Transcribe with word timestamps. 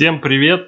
Всем 0.00 0.18
привет! 0.22 0.62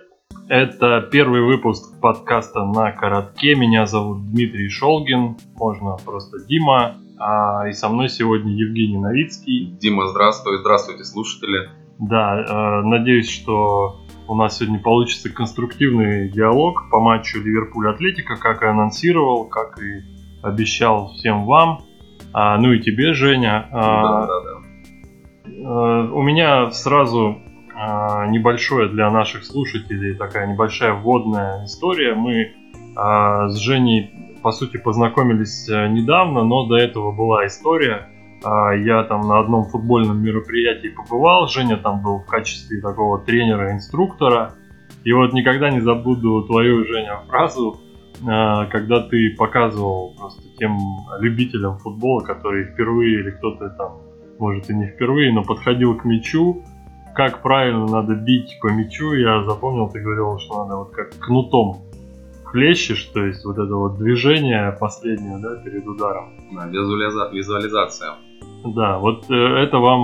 Это 0.50 1.08
первый 1.10 1.40
выпуск 1.40 1.98
подкаста 2.02 2.66
на 2.66 2.92
коротке. 2.92 3.54
Меня 3.54 3.86
зовут 3.86 4.30
Дмитрий 4.30 4.68
Шолгин, 4.68 5.38
можно 5.54 5.96
просто 6.04 6.44
Дима. 6.46 6.96
А, 7.18 7.66
и 7.66 7.72
со 7.72 7.88
мной 7.88 8.10
сегодня 8.10 8.52
Евгений 8.52 8.98
Новицкий. 8.98 9.74
Дима, 9.80 10.08
здравствуй, 10.08 10.58
здравствуйте, 10.58 11.04
слушатели. 11.04 11.70
Да, 11.98 12.44
э, 12.46 12.82
надеюсь, 12.82 13.30
что 13.30 14.02
у 14.28 14.34
нас 14.34 14.58
сегодня 14.58 14.80
получится 14.80 15.32
конструктивный 15.32 16.28
диалог 16.28 16.90
по 16.90 17.00
матчу 17.00 17.38
Ливерпуль-Атлетика, 17.38 18.36
как 18.36 18.62
и 18.62 18.66
анонсировал, 18.66 19.46
как 19.46 19.82
и 19.82 20.02
обещал 20.42 21.08
всем 21.14 21.46
вам. 21.46 21.80
А, 22.34 22.58
ну 22.58 22.74
и 22.74 22.80
тебе, 22.80 23.14
Женя. 23.14 23.66
А, 23.72 24.02
да, 24.02 24.26
да, 24.26 24.40
да. 24.44 25.48
Э, 25.48 26.10
у 26.12 26.20
меня 26.20 26.70
сразу 26.72 27.38
небольшое 27.74 28.88
для 28.88 29.10
наших 29.10 29.44
слушателей 29.44 30.14
такая 30.14 30.46
небольшая 30.46 30.92
вводная 30.92 31.64
история. 31.64 32.14
Мы 32.14 32.52
а, 32.94 33.48
с 33.48 33.58
Женей, 33.58 34.10
по 34.42 34.52
сути, 34.52 34.76
познакомились 34.76 35.68
э, 35.68 35.88
недавно, 35.88 36.44
но 36.44 36.66
до 36.66 36.76
этого 36.76 37.12
была 37.12 37.46
история. 37.46 38.08
А, 38.44 38.72
я 38.74 39.04
там 39.04 39.22
на 39.22 39.38
одном 39.38 39.64
футбольном 39.64 40.22
мероприятии 40.22 40.88
побывал, 40.88 41.48
Женя 41.48 41.76
там 41.76 42.02
был 42.02 42.18
в 42.18 42.26
качестве 42.26 42.80
такого 42.80 43.20
тренера-инструктора. 43.20 44.54
И 45.04 45.12
вот 45.12 45.32
никогда 45.32 45.70
не 45.70 45.80
забуду 45.80 46.42
твою, 46.44 46.84
Женя, 46.84 47.20
фразу, 47.28 47.80
когда 48.20 49.00
ты 49.00 49.34
показывал 49.36 50.14
просто 50.16 50.42
тем 50.58 50.78
любителям 51.18 51.78
футбола, 51.78 52.20
которые 52.20 52.66
впервые 52.66 53.20
или 53.20 53.30
кто-то 53.30 53.70
там, 53.70 53.98
может 54.38 54.70
и 54.70 54.74
не 54.74 54.86
впервые, 54.86 55.32
но 55.32 55.42
подходил 55.42 55.96
к 55.96 56.04
мячу, 56.04 56.62
как 57.14 57.42
правильно 57.42 57.86
надо 57.86 58.14
бить 58.14 58.58
по 58.60 58.68
мячу, 58.68 59.12
я 59.12 59.42
запомнил, 59.44 59.88
ты 59.88 60.00
говорил, 60.00 60.38
что 60.38 60.64
надо 60.64 60.76
вот 60.76 60.90
как 60.90 61.10
кнутом 61.18 61.82
хлещешь, 62.44 63.04
то 63.14 63.24
есть 63.24 63.44
вот 63.44 63.58
это 63.58 63.74
вот 63.74 63.98
движение 63.98 64.76
последнее, 64.78 65.38
да, 65.38 65.56
перед 65.56 65.86
ударом. 65.86 66.34
Да, 66.52 66.66
визуализация. 66.66 68.14
Да, 68.64 68.98
вот 68.98 69.28
э, 69.30 69.34
это 69.34 69.78
вам, 69.78 70.00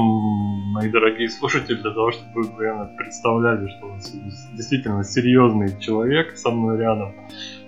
мои 0.72 0.90
дорогие 0.90 1.28
слушатели, 1.28 1.76
для 1.76 1.90
того, 1.92 2.10
чтобы 2.10 2.42
вы 2.42 2.56
примерно 2.56 2.90
представляли, 2.96 3.68
что 3.68 3.86
у 3.86 3.94
нас 3.94 4.10
действительно 4.54 5.04
серьезный 5.04 5.78
человек 5.78 6.36
со 6.36 6.50
мной 6.50 6.78
рядом. 6.78 7.14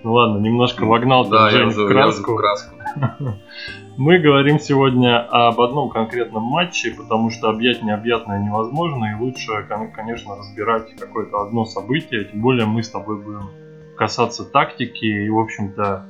Ну 0.03 0.13
ладно, 0.13 0.39
немножко 0.39 0.85
вогнал 0.85 1.29
да, 1.29 1.49
Жень 1.49 1.69
в 1.69 1.87
краску. 1.87 2.33
в 2.33 2.37
краску. 2.37 2.75
Мы 3.97 4.19
говорим 4.19 4.59
сегодня 4.59 5.19
об 5.19 5.59
одном 5.61 5.89
конкретном 5.89 6.43
матче, 6.43 6.91
потому 6.91 7.29
что 7.29 7.49
объять 7.49 7.83
необъятное 7.83 8.39
невозможно, 8.39 9.05
и 9.05 9.21
лучше, 9.21 9.65
конечно, 9.93 10.35
разбирать 10.35 10.95
какое-то 10.95 11.41
одно 11.41 11.65
событие, 11.65 12.25
тем 12.25 12.41
более 12.41 12.65
мы 12.65 12.83
с 12.83 12.89
тобой 12.89 13.21
будем 13.21 13.49
касаться 13.97 14.43
тактики 14.43 15.05
и, 15.05 15.29
в 15.29 15.39
общем-то, 15.39 16.05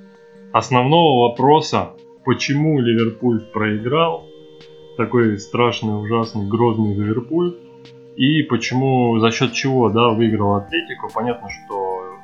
основного 0.54 1.30
вопроса, 1.30 1.92
почему 2.24 2.80
Ливерпуль 2.80 3.42
проиграл, 3.52 4.26
такой 4.98 5.38
страшный, 5.38 6.00
ужасный, 6.00 6.48
грозный 6.48 6.94
Ливерпуль, 6.94 7.56
и 8.16 8.44
почему, 8.44 9.18
за 9.20 9.32
счет 9.32 9.54
чего, 9.54 9.90
да, 9.90 10.09
выиграл 10.09 10.56
Атлетику. 10.56 11.09
Понятно, 11.14 11.50
что 11.50 12.18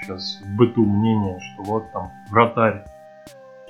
сейчас 0.00 0.40
в 0.44 0.56
быту 0.56 0.84
мнение, 0.84 1.38
что 1.40 1.64
вот 1.64 1.92
там 1.92 2.10
вратарь 2.30 2.84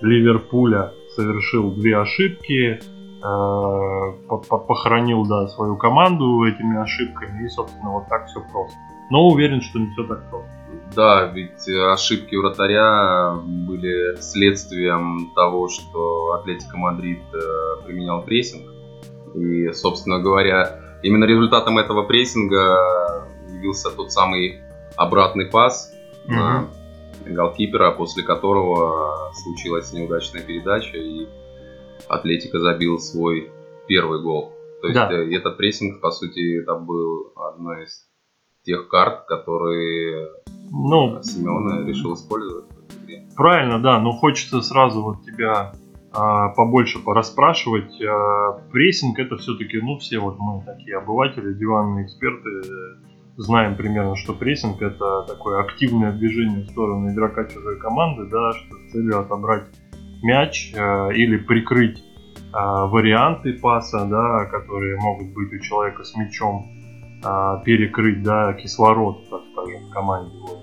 Ливерпуля 0.03 0.93
совершил 1.15 1.71
две 1.73 1.99
ошибки, 1.99 2.81
э, 2.81 4.37
похоронил 4.69 5.25
да, 5.27 5.47
свою 5.49 5.77
команду 5.77 6.45
этими 6.45 6.81
ошибками, 6.81 7.45
и, 7.45 7.49
собственно, 7.49 7.93
вот 7.93 8.09
так 8.09 8.27
все 8.27 8.41
просто. 8.53 8.77
Но 9.11 9.29
уверен, 9.29 9.61
что 9.61 9.79
не 9.79 9.91
все 9.91 10.05
так 10.07 10.29
просто. 10.31 10.51
Да, 10.97 11.27
ведь 11.27 11.69
ошибки 11.69 12.35
вратаря 12.35 13.35
были 13.45 14.21
следствием 14.21 15.31
того, 15.35 15.69
что 15.69 16.33
Атлетико 16.33 16.77
Мадрид 16.77 17.23
э, 17.33 17.87
применял 17.87 18.23
прессинг. 18.23 18.71
И, 19.35 19.73
собственно 19.73 20.19
говоря, 20.19 20.79
именно 21.03 21.25
результатом 21.25 21.79
этого 21.79 22.03
прессинга 22.03 23.29
явился 23.49 23.91
тот 23.91 24.13
самый 24.13 24.61
обратный 24.97 25.47
пас 25.47 25.93
mm-hmm. 26.29 26.82
Голкипера, 27.27 27.93
после 27.93 28.23
которого 28.23 29.33
случилась 29.35 29.93
неудачная 29.93 30.43
передача, 30.43 30.97
и 30.97 31.27
Атлетика 32.09 32.59
забил 32.59 32.99
свой 32.99 33.51
первый 33.87 34.23
гол. 34.23 34.53
То 34.81 34.89
есть 34.89 34.99
да. 34.99 35.13
Э, 35.13 35.35
этот 35.35 35.57
прессинг, 35.57 36.01
по 36.01 36.11
сути, 36.11 36.61
это 36.61 36.75
был 36.75 37.33
одной 37.37 37.85
из 37.85 38.09
тех 38.65 38.89
карт, 38.89 39.27
которые 39.27 40.29
ну, 40.71 41.23
Семен 41.23 41.87
решил 41.87 42.15
использовать. 42.15 42.65
Правильно, 43.37 43.81
да, 43.81 43.99
но 44.01 44.13
хочется 44.13 44.61
сразу 44.61 45.03
вот 45.03 45.23
тебя 45.25 45.73
а, 46.13 46.49
побольше 46.51 46.99
пораспрашивать. 46.99 48.01
А, 48.03 48.61
прессинг 48.71 49.19
это 49.19 49.37
все-таки, 49.37 49.79
ну, 49.81 49.99
все 49.99 50.19
вот 50.19 50.39
мы 50.39 50.63
такие 50.65 50.99
обыватели, 50.99 51.55
диванные 51.55 52.07
эксперты, 52.07 52.51
знаем 53.37 53.77
примерно, 53.77 54.17
что 54.17 54.35
прессинг 54.35 54.83
это 54.83 55.25
такое 55.27 55.61
активное 55.61 56.13
движение 56.13 56.65
в 56.65 56.71
сторону 56.71 57.13
игрока 57.13 57.45
чужой 57.45 57.79
команды, 57.79 58.27
да, 58.27 58.53
что 58.53 58.77
с 58.77 58.93
целью 58.93 59.21
отобрать 59.21 59.65
мяч 60.23 60.73
э, 60.75 61.15
или 61.15 61.39
прикрыть 61.39 61.99
э, 61.99 62.53
варианты 62.53 63.55
паса, 63.55 64.05
да, 64.05 64.47
которые 64.47 64.99
могут 65.01 65.33
быть 65.35 65.53
у 65.53 65.59
человека 65.59 66.05
с 66.05 66.15
мячом, 66.17 66.67
э, 67.25 67.63
перекрыть, 67.65 68.23
да, 68.23 68.53
кислород, 68.53 69.29
так 69.31 69.41
скажем, 69.53 69.91
команде, 69.91 70.37
вот, 70.39 70.59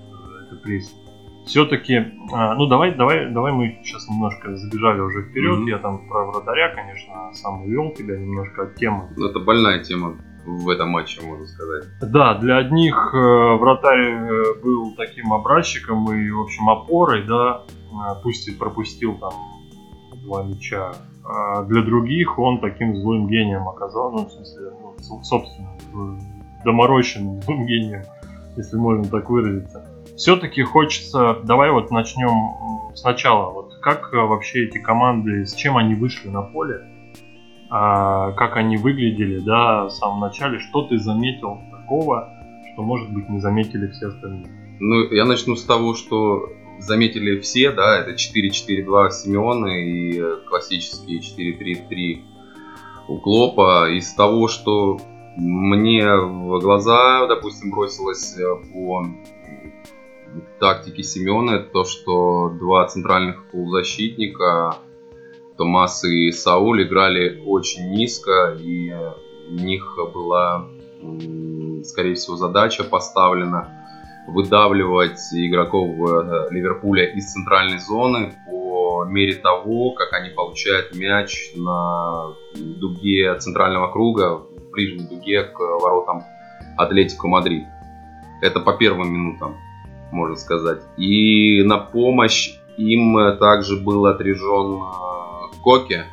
это 0.46 0.56
прессинг. 0.62 0.98
Все-таки, 1.46 1.94
э, 1.94 2.54
ну 2.56 2.66
давай, 2.66 2.94
давай, 2.94 3.32
давай 3.32 3.52
мы 3.52 3.80
сейчас 3.82 4.08
немножко 4.08 4.54
забежали 4.54 5.00
уже 5.00 5.22
вперед. 5.24 5.58
Mm-hmm. 5.58 5.70
Я 5.70 5.78
там 5.78 6.08
про 6.08 6.26
вратаря, 6.26 6.74
конечно, 6.74 7.32
сам 7.32 7.62
увел 7.62 7.90
тебя 7.94 8.16
немножко 8.16 8.62
от 8.62 8.76
темы. 8.76 9.08
Это 9.16 9.40
больная 9.40 9.82
тема 9.82 10.16
в 10.44 10.68
этом 10.68 10.90
матче, 10.90 11.20
можно 11.22 11.46
сказать. 11.46 11.84
Да, 12.00 12.34
для 12.34 12.58
одних 12.58 12.94
э, 13.14 13.56
вратарь 13.56 14.00
э, 14.00 14.62
был 14.62 14.94
таким 14.96 15.32
образчиком 15.32 16.12
и, 16.12 16.30
в 16.30 16.40
общем, 16.40 16.68
опорой, 16.68 17.24
да, 17.26 17.62
э, 17.68 18.22
пусть 18.22 18.48
и 18.48 18.52
пропустил 18.52 19.16
там 19.18 19.32
два 20.24 20.42
мяча. 20.42 20.92
А 21.24 21.62
для 21.64 21.82
других 21.82 22.38
он 22.38 22.60
таким 22.60 22.96
злым 22.96 23.28
гением 23.28 23.68
оказался, 23.68 24.16
ну, 24.16 24.28
в 24.28 24.32
смысле, 24.32 24.72
ну, 24.80 25.22
собственно, 25.22 25.68
доморощенным 26.64 27.42
злым 27.42 27.66
гением, 27.66 28.02
если 28.56 28.76
можно 28.76 29.04
так 29.04 29.28
выразиться. 29.28 29.86
Все-таки 30.16 30.62
хочется, 30.62 31.38
давай 31.44 31.70
вот 31.70 31.90
начнем 31.90 32.94
сначала, 32.94 33.50
вот 33.50 33.78
как 33.80 34.12
вообще 34.12 34.66
эти 34.66 34.78
команды, 34.78 35.46
с 35.46 35.54
чем 35.54 35.76
они 35.76 35.94
вышли 35.94 36.28
на 36.28 36.42
поле, 36.42 36.82
как 37.70 38.56
они 38.56 38.76
выглядели, 38.76 39.38
да, 39.38 39.84
в 39.84 39.90
самом 39.90 40.20
начале, 40.20 40.58
что 40.58 40.82
ты 40.82 40.98
заметил 40.98 41.60
такого, 41.70 42.28
что, 42.72 42.82
может 42.82 43.12
быть, 43.12 43.28
не 43.28 43.38
заметили 43.38 43.88
все 43.88 44.08
остальные? 44.08 44.48
Ну, 44.80 45.12
я 45.12 45.24
начну 45.24 45.54
с 45.54 45.64
того, 45.64 45.94
что 45.94 46.48
заметили 46.80 47.38
все, 47.40 47.70
да, 47.70 48.00
это 48.00 48.12
4-4-2 48.12 49.10
Симеона 49.10 49.66
и 49.66 50.20
классические 50.48 51.20
4-3-3 51.20 52.22
у 53.08 53.18
Клопа. 53.18 53.90
Из 53.90 54.12
того, 54.14 54.48
что 54.48 54.98
мне 55.36 56.04
в 56.16 56.58
глаза, 56.60 57.26
допустим, 57.26 57.70
бросилось 57.70 58.36
э, 58.38 58.44
по 58.72 59.06
тактике 60.58 61.02
Симеона, 61.02 61.60
то, 61.60 61.84
что 61.84 62.50
два 62.50 62.86
центральных 62.86 63.50
полузащитника 63.50 64.76
Томас 65.60 66.04
и 66.04 66.32
Сауль 66.32 66.84
играли 66.84 67.42
очень 67.44 67.90
низко, 67.90 68.56
и 68.58 68.90
у 69.50 69.52
них 69.52 69.94
была, 70.14 70.66
скорее 71.84 72.14
всего, 72.14 72.36
задача 72.36 72.82
поставлена 72.82 73.68
выдавливать 74.26 75.20
игроков 75.34 75.90
э, 75.90 76.46
Ливерпуля 76.50 77.04
из 77.12 77.30
центральной 77.30 77.78
зоны 77.78 78.32
по 78.46 79.04
мере 79.04 79.34
того, 79.34 79.90
как 79.90 80.14
они 80.14 80.30
получают 80.30 80.96
мяч 80.96 81.52
на 81.54 82.28
дуге 82.54 83.34
центрального 83.38 83.92
круга, 83.92 84.36
в 84.38 84.70
ближней 84.70 85.06
дуге 85.06 85.42
к 85.42 85.58
воротам 85.58 86.22
Атлетико 86.78 87.28
Мадрид. 87.28 87.66
Это 88.40 88.60
по 88.60 88.72
первым 88.72 89.12
минутам, 89.12 89.56
можно 90.10 90.36
сказать. 90.36 90.80
И 90.96 91.62
на 91.64 91.76
помощь 91.76 92.54
им 92.78 93.36
также 93.38 93.76
был 93.76 94.06
отряжен 94.06 95.09
э, 95.60 95.62
Коке. 95.62 96.06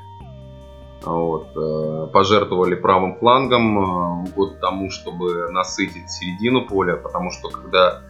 Вот, 1.04 1.50
э, 1.56 2.08
пожертвовали 2.12 2.76
правым 2.76 3.18
флангом 3.18 4.26
э, 4.26 4.32
год 4.36 4.60
тому, 4.60 4.90
чтобы 4.90 5.52
насытить 5.52 6.10
середину 6.10 6.66
поля, 6.66 6.96
потому 6.98 7.32
что 7.32 7.50
когда 7.50 8.02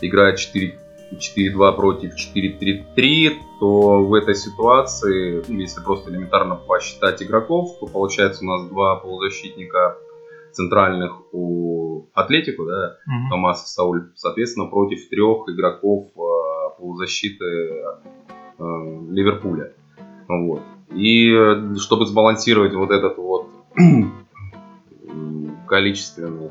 играет 0.00 0.38
4-2 0.38 1.76
против 1.76 2.12
4-3-3, 2.14 3.40
то 3.60 4.04
в 4.04 4.12
этой 4.14 4.34
ситуации, 4.34 5.42
ну, 5.46 5.58
если 5.60 5.80
просто 5.82 6.10
элементарно 6.10 6.56
посчитать 6.56 7.22
игроков, 7.22 7.78
то 7.80 7.86
получается 7.86 8.44
у 8.44 8.48
нас 8.48 8.68
два 8.68 8.96
полузащитника 8.96 9.96
центральных 10.52 11.22
у 11.32 12.06
Атлетику, 12.12 12.64
да, 12.66 12.96
mm-hmm. 13.08 13.30
Томаса 13.30 13.66
Сауль, 13.66 14.10
соответственно, 14.14 14.66
против 14.66 15.08
трех 15.08 15.48
игроков 15.48 16.08
э, 16.16 16.78
полузащиты 16.78 17.44
э, 17.44 18.62
Ливерпуля. 19.10 19.72
Вот. 20.28 20.62
И 20.94 21.32
чтобы 21.78 22.06
сбалансировать 22.06 22.74
вот 22.74 22.90
этот 22.90 23.16
вот 23.16 23.48
количественный 25.66 26.50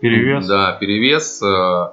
перевес, 0.00 0.46
да, 0.46 0.72
перевес 0.72 1.42
э, 1.42 1.90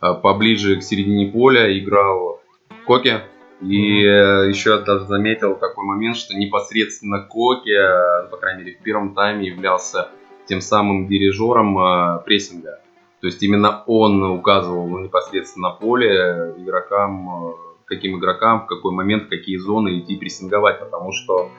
э, 0.00 0.14
поближе 0.22 0.76
к 0.76 0.82
середине 0.82 1.30
поля 1.30 1.76
играл 1.78 2.40
Коке. 2.86 3.22
И 3.60 4.02
mm-hmm. 4.04 4.48
еще 4.48 4.80
даже 4.80 5.06
заметил 5.06 5.54
такой 5.54 5.84
момент, 5.84 6.16
что 6.16 6.34
непосредственно 6.34 7.20
Коке, 7.20 7.78
по 8.30 8.38
крайней 8.38 8.64
мере, 8.64 8.78
в 8.80 8.82
первом 8.82 9.14
тайме 9.14 9.48
являлся 9.48 10.08
тем 10.46 10.60
самым 10.60 11.06
дирижером 11.08 11.78
э, 11.78 12.22
прессинга. 12.24 12.80
То 13.20 13.26
есть 13.26 13.42
именно 13.42 13.82
он 13.86 14.22
указывал 14.22 14.98
непосредственно 14.98 15.68
на 15.68 15.74
поле 15.74 16.54
игрокам, 16.56 17.54
каким 17.90 18.18
игрокам, 18.18 18.62
в 18.62 18.66
какой 18.66 18.92
момент, 18.92 19.24
в 19.24 19.28
какие 19.28 19.58
зоны 19.58 19.98
идти 19.98 20.16
прессинговать, 20.16 20.80
потому 20.80 21.12
что 21.12 21.50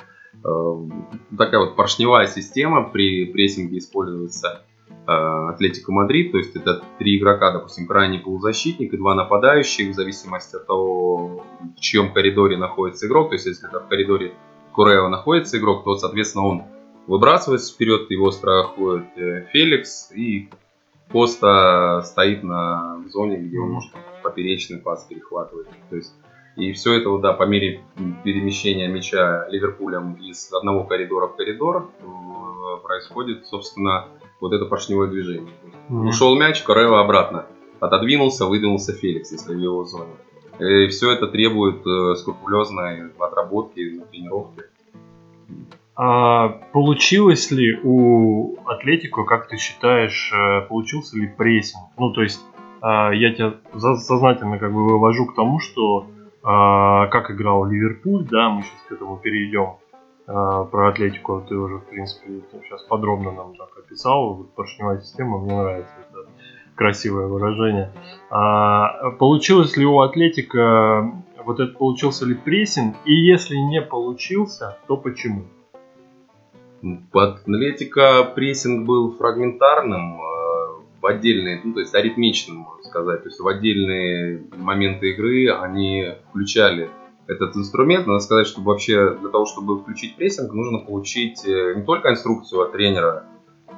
э, 0.43 1.37
такая 1.37 1.59
вот 1.59 1.75
поршневая 1.75 2.25
система 2.25 2.89
при 2.89 3.25
прессинге 3.25 3.77
используется 3.77 4.63
э, 4.89 5.11
Атлетико 5.11 5.91
Мадрид, 5.91 6.31
то 6.31 6.37
есть 6.37 6.55
это 6.55 6.81
три 6.97 7.17
игрока, 7.17 7.51
допустим, 7.51 7.85
крайний 7.85 8.19
полузащитник 8.19 8.93
и 8.93 8.97
два 8.97 9.13
нападающих, 9.13 9.89
в 9.89 9.93
зависимости 9.93 10.55
от 10.55 10.65
того, 10.65 11.43
в 11.77 11.79
чьем 11.79 12.13
коридоре 12.13 12.57
находится 12.57 13.07
игрок, 13.07 13.29
то 13.29 13.35
есть 13.35 13.45
если 13.45 13.67
это 13.67 13.81
в 13.81 13.87
коридоре 13.87 14.33
Корреа 14.71 15.09
находится 15.09 15.57
игрок, 15.57 15.83
то, 15.83 15.95
соответственно, 15.95 16.45
он 16.45 16.63
выбрасывается 17.07 17.73
вперед, 17.73 18.09
его 18.09 18.31
страхует 18.31 19.05
э, 19.17 19.47
Феликс, 19.51 20.11
и 20.15 20.49
Коста 21.11 22.01
стоит 22.05 22.43
на 22.43 23.03
зоне, 23.09 23.37
где 23.37 23.59
он 23.59 23.71
может 23.71 23.91
поперечный 24.23 24.79
пас 24.79 25.05
перехватывать. 25.05 25.67
То 25.89 25.95
есть 25.95 26.13
и 26.57 26.73
все 26.73 26.99
это, 26.99 27.17
да, 27.17 27.33
по 27.33 27.43
мере 27.43 27.81
перемещения 28.23 28.87
мяча 28.87 29.47
Ливерпулем 29.49 30.13
из 30.15 30.51
одного 30.53 30.83
коридора 30.83 31.27
в 31.27 31.35
коридор 31.35 31.89
э, 31.99 32.83
происходит, 32.83 33.47
собственно, 33.47 34.07
вот 34.41 34.51
это 34.51 34.65
поршневое 34.65 35.07
движение. 35.07 35.53
Mm-hmm. 35.89 36.07
Ушел 36.07 36.37
мяч, 36.37 36.61
Корелла 36.63 37.01
обратно. 37.01 37.45
Отодвинулся, 37.79 38.45
выдвинулся 38.45 38.93
Феликс, 38.93 39.31
если 39.31 39.55
в 39.55 39.59
его 39.59 39.85
зоне. 39.85 40.11
И 40.59 40.87
все 40.89 41.11
это 41.11 41.27
требует 41.27 41.87
э, 41.87 42.15
скрупулезной 42.15 43.11
отработки, 43.17 44.01
тренировки. 44.11 44.63
А 45.95 46.49
получилось 46.73 47.49
ли 47.51 47.79
у 47.81 48.57
Атлетико, 48.65 49.23
как 49.23 49.47
ты 49.47 49.57
считаешь, 49.57 50.33
э, 50.33 50.67
получился 50.67 51.17
ли 51.17 51.27
прессинг? 51.27 51.83
Ну, 51.97 52.11
то 52.11 52.21
есть, 52.21 52.41
я 52.83 53.33
тебя 53.35 53.53
сознательно 53.77 54.57
как 54.57 54.73
бы 54.73 54.83
вывожу 54.83 55.27
к 55.27 55.35
тому, 55.35 55.59
что 55.59 56.07
как 56.43 57.31
играл 57.31 57.65
Ливерпуль, 57.65 58.25
да, 58.29 58.49
мы 58.49 58.63
сейчас 58.63 58.81
к 58.87 58.91
этому 58.93 59.17
перейдем. 59.17 59.77
А, 60.27 60.63
про 60.65 60.89
Атлетику 60.89 61.43
ты 61.47 61.55
уже, 61.55 61.77
в 61.77 61.85
принципе, 61.85 62.41
сейчас 62.63 62.83
подробно 62.83 63.31
нам 63.31 63.55
так 63.55 63.69
описал. 63.77 64.45
Поршневая 64.55 65.01
система, 65.01 65.39
мне 65.39 65.55
нравится 65.55 65.93
это 66.09 66.29
красивое 66.75 67.27
выражение. 67.27 67.91
А, 68.29 69.11
получилось 69.11 69.75
ли 69.75 69.85
у 69.85 69.99
Атлетика, 69.99 71.11
вот 71.43 71.59
это 71.59 71.73
получился 71.73 72.25
ли 72.25 72.35
прессинг? 72.35 72.95
И 73.05 73.13
если 73.13 73.55
не 73.55 73.81
получился, 73.81 74.77
то 74.87 74.95
почему? 74.95 75.43
Атлетика 77.13 78.23
прессинг 78.23 78.87
был 78.87 79.11
фрагментарным, 79.11 80.19
в 81.01 81.05
отдельные, 81.05 81.61
ну, 81.63 81.73
то 81.73 81.79
есть 81.79 81.95
аритмичным, 81.95 82.57
можно 82.57 82.83
сказать. 82.83 83.23
То 83.23 83.29
есть 83.29 83.39
в 83.39 83.47
отдельные 83.47 84.43
моменты 84.55 85.11
игры 85.11 85.51
они 85.51 86.13
включали 86.29 86.89
этот 87.27 87.55
инструмент. 87.55 88.07
Надо 88.07 88.19
сказать, 88.19 88.47
что 88.47 88.61
вообще 88.61 89.15
для 89.19 89.29
того, 89.29 89.45
чтобы 89.45 89.79
включить 89.79 90.15
прессинг, 90.15 90.53
нужно 90.53 90.79
получить 90.79 91.45
э, 91.45 91.73
не 91.75 91.83
только 91.83 92.11
инструкцию 92.11 92.61
от 92.61 92.73
тренера 92.73 93.25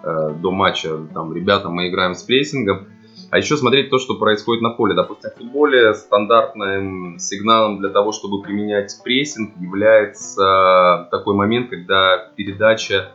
э, 0.03 0.31
до 0.41 0.51
матча, 0.51 0.97
там, 1.13 1.33
ребята, 1.33 1.69
мы 1.69 1.89
играем 1.89 2.15
с 2.15 2.23
прессингом, 2.23 2.87
а 3.29 3.37
еще 3.37 3.57
смотреть 3.57 3.89
то, 3.89 3.99
что 3.99 4.15
происходит 4.15 4.61
на 4.61 4.71
поле. 4.71 4.95
Допустим, 4.95 5.31
в 5.31 5.37
футболе 5.37 5.93
стандартным 5.93 7.19
сигналом 7.19 7.79
для 7.79 7.89
того, 7.89 8.11
чтобы 8.11 8.41
применять 8.41 8.95
прессинг, 9.03 9.53
является 9.59 11.07
такой 11.11 11.35
момент, 11.35 11.69
когда 11.69 12.31
передача 12.35 13.11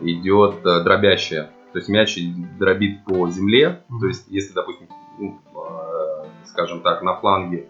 идет 0.00 0.56
э, 0.64 0.82
дробящая. 0.82 1.50
То 1.76 1.80
есть 1.80 1.90
мяч 1.90 2.18
дробит 2.58 3.04
по 3.04 3.28
земле. 3.28 3.82
То 4.00 4.06
есть, 4.06 4.24
если, 4.28 4.54
допустим, 4.54 4.88
ну, 5.18 5.38
э, 5.54 6.24
скажем 6.46 6.80
так, 6.80 7.02
на 7.02 7.16
фланге 7.16 7.68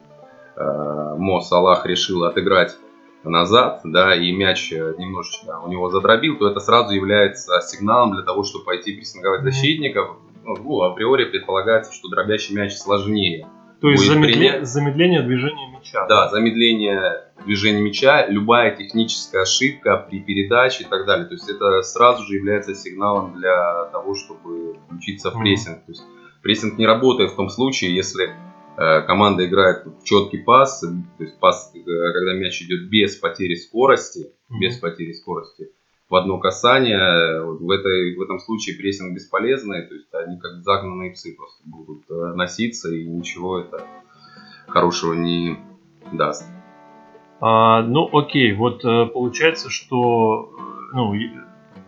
э, 0.55 1.15
Мо 1.19 1.41
Салах 1.41 1.85
решил 1.87 2.23
отыграть 2.23 2.77
назад, 3.25 3.81
да, 3.83 4.15
и 4.15 4.31
мяч 4.31 4.71
немножечко 4.71 5.59
у 5.59 5.67
него 5.67 5.91
задробил, 5.91 6.39
то 6.39 6.49
это 6.49 6.61
сразу 6.61 6.95
является 6.95 7.61
сигналом 7.63 8.15
для 8.15 8.23
того, 8.23 8.45
чтобы 8.45 8.67
пойти 8.67 8.95
прессинговать 8.95 9.43
защитников. 9.43 10.19
Ну, 10.45 10.83
априори 10.83 11.25
предполагается, 11.25 11.93
что 11.93 12.09
дробящий 12.09 12.55
мяч 12.55 12.75
сложнее. 12.75 13.49
То 13.81 13.91
есть 13.91 14.07
замедле... 14.07 14.65
замедление 14.65 15.23
движения 15.23 15.69
мяча. 15.69 16.07
Да, 16.07 16.29
замедление 16.31 17.25
движения 17.45 17.83
мяча, 17.83 18.27
любая 18.27 18.75
техническая 18.75 19.43
ошибка 19.43 20.07
при 20.09 20.21
передаче 20.21 20.85
и 20.85 20.87
так 20.87 21.07
далее. 21.07 21.27
То 21.27 21.35
есть 21.35 21.49
это 21.49 21.83
сразу 21.83 22.25
же 22.25 22.35
является 22.35 22.75
сигналом 22.75 23.35
для 23.35 23.85
того, 23.93 24.15
чтобы 24.15 24.79
включиться 24.87 25.31
в 25.31 25.39
прессинг. 25.39 25.79
Mm. 25.79 25.87
То 25.87 25.93
есть 25.93 26.03
прессинг 26.43 26.79
не 26.79 26.87
работает 26.87 27.33
в 27.33 27.37
том 27.37 27.51
случае, 27.51 27.95
если 27.95 28.31
э, 28.79 29.03
команда 29.03 29.45
играет 29.47 29.85
в 29.85 30.05
четкий 30.05 30.39
пас, 30.39 30.81
то 30.81 31.25
есть 31.25 31.39
пас, 31.39 31.71
когда 31.73 32.35
мяч 32.35 32.63
идет 32.63 32.89
без 32.89 33.17
потери 33.17 33.55
скорости, 33.57 34.33
mm. 34.51 34.59
без 34.59 34.79
потери 34.79 35.13
скорости, 35.13 35.69
в 36.09 36.15
одно 36.15 36.39
касание, 36.39 37.43
в, 37.43 37.71
этой, 37.71 38.17
в 38.17 38.23
этом 38.23 38.39
случае 38.39 38.77
прессинг 38.77 39.15
бесполезный, 39.15 39.87
то 39.87 39.95
есть 39.95 40.15
они 40.15 40.39
как 40.39 40.63
загнанные 40.63 41.13
псы 41.13 41.35
просто 41.37 41.63
будут 41.65 42.05
э, 42.09 42.35
носиться 42.35 42.95
и 42.95 43.05
ничего 43.05 43.59
это 43.59 43.85
хорошего 44.69 45.15
не 45.15 45.59
даст. 46.13 46.49
А, 47.41 47.83
ну, 47.83 48.09
окей, 48.13 48.55
вот 48.55 48.85
э, 48.85 49.07
получается, 49.07 49.69
что, 49.69 50.53
э, 50.57 50.95
ну, 50.95 51.13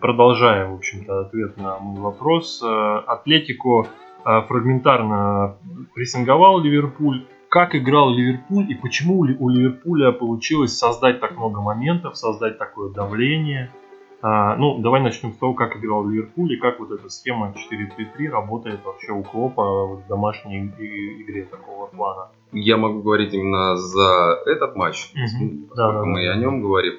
продолжая, 0.01 0.69
в 0.69 0.75
общем-то, 0.75 1.21
ответ 1.21 1.57
на 1.57 1.79
мой 1.79 2.01
вопрос, 2.01 2.63
Атлетико 2.63 3.89
фрагментарно 4.25 5.57
прессинговал 5.95 6.61
Ливерпуль. 6.61 7.25
Как 7.49 7.75
играл 7.75 8.11
Ливерпуль 8.11 8.71
и 8.71 8.75
почему 8.75 9.21
у 9.21 9.49
Ливерпуля 9.49 10.13
получилось 10.13 10.77
создать 10.77 11.21
так 11.21 11.37
много 11.37 11.63
моментов, 11.63 12.17
создать 12.17 12.59
такое 12.59 12.93
давление– 12.93 13.71
а, 14.21 14.57
ну, 14.57 14.79
давай 14.79 15.01
начнем 15.01 15.33
с 15.33 15.37
того, 15.37 15.55
как 15.55 15.77
играл 15.77 16.09
Ливерпуль 16.09 16.55
и 16.55 16.57
как 16.57 16.81
вот 16.81 16.91
эта 16.91 17.09
схема 17.09 17.55
4-3-3 17.71 18.29
работает 18.29 18.81
вообще 18.85 19.13
у 19.13 19.23
Клопа 19.23 19.63
в 19.63 20.09
домашней 20.09 20.67
игре 20.67 21.45
такого 21.45 21.87
плана. 21.87 22.31
Я 22.53 22.77
могу 22.79 23.01
говорить 23.03 23.33
именно 23.33 23.77
за 23.77 24.41
этот 24.47 24.75
матч, 24.75 25.13
угу. 25.13 25.69
да, 25.77 25.93
да, 25.93 26.05
мы 26.05 26.25
да. 26.25 26.33
о 26.33 26.37
нем 26.37 26.63
говорим. 26.63 26.95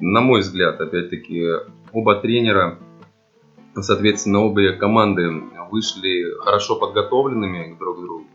На 0.00 0.20
мой 0.20 0.40
взгляд, 0.40 0.80
опять-таки, 0.80 1.44
оба 1.92 2.16
тренера, 2.16 2.78
соответственно, 3.74 4.40
обе 4.44 4.72
команды 4.72 5.30
вышли 5.70 6.34
хорошо 6.40 6.76
подготовленными 6.76 7.76
друг 7.78 7.98
к 7.98 8.00
другу. 8.00 8.26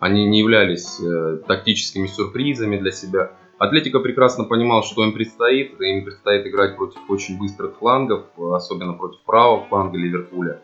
Они 0.00 0.26
не 0.26 0.40
являлись 0.40 1.00
э, 1.00 1.38
тактическими 1.46 2.06
сюрпризами 2.06 2.76
для 2.76 2.92
себя. 2.92 3.32
Атлетика 3.58 3.98
прекрасно 3.98 4.44
понимал, 4.44 4.82
что 4.84 5.04
им 5.04 5.12
предстоит. 5.12 5.80
Им 5.80 6.04
предстоит 6.04 6.46
играть 6.46 6.76
против 6.76 7.00
очень 7.08 7.38
быстрых 7.38 7.76
флангов, 7.78 8.26
особенно 8.36 8.92
против 8.92 9.20
правого 9.22 9.64
фланга 9.64 9.98
Ливерпуля. 9.98 10.60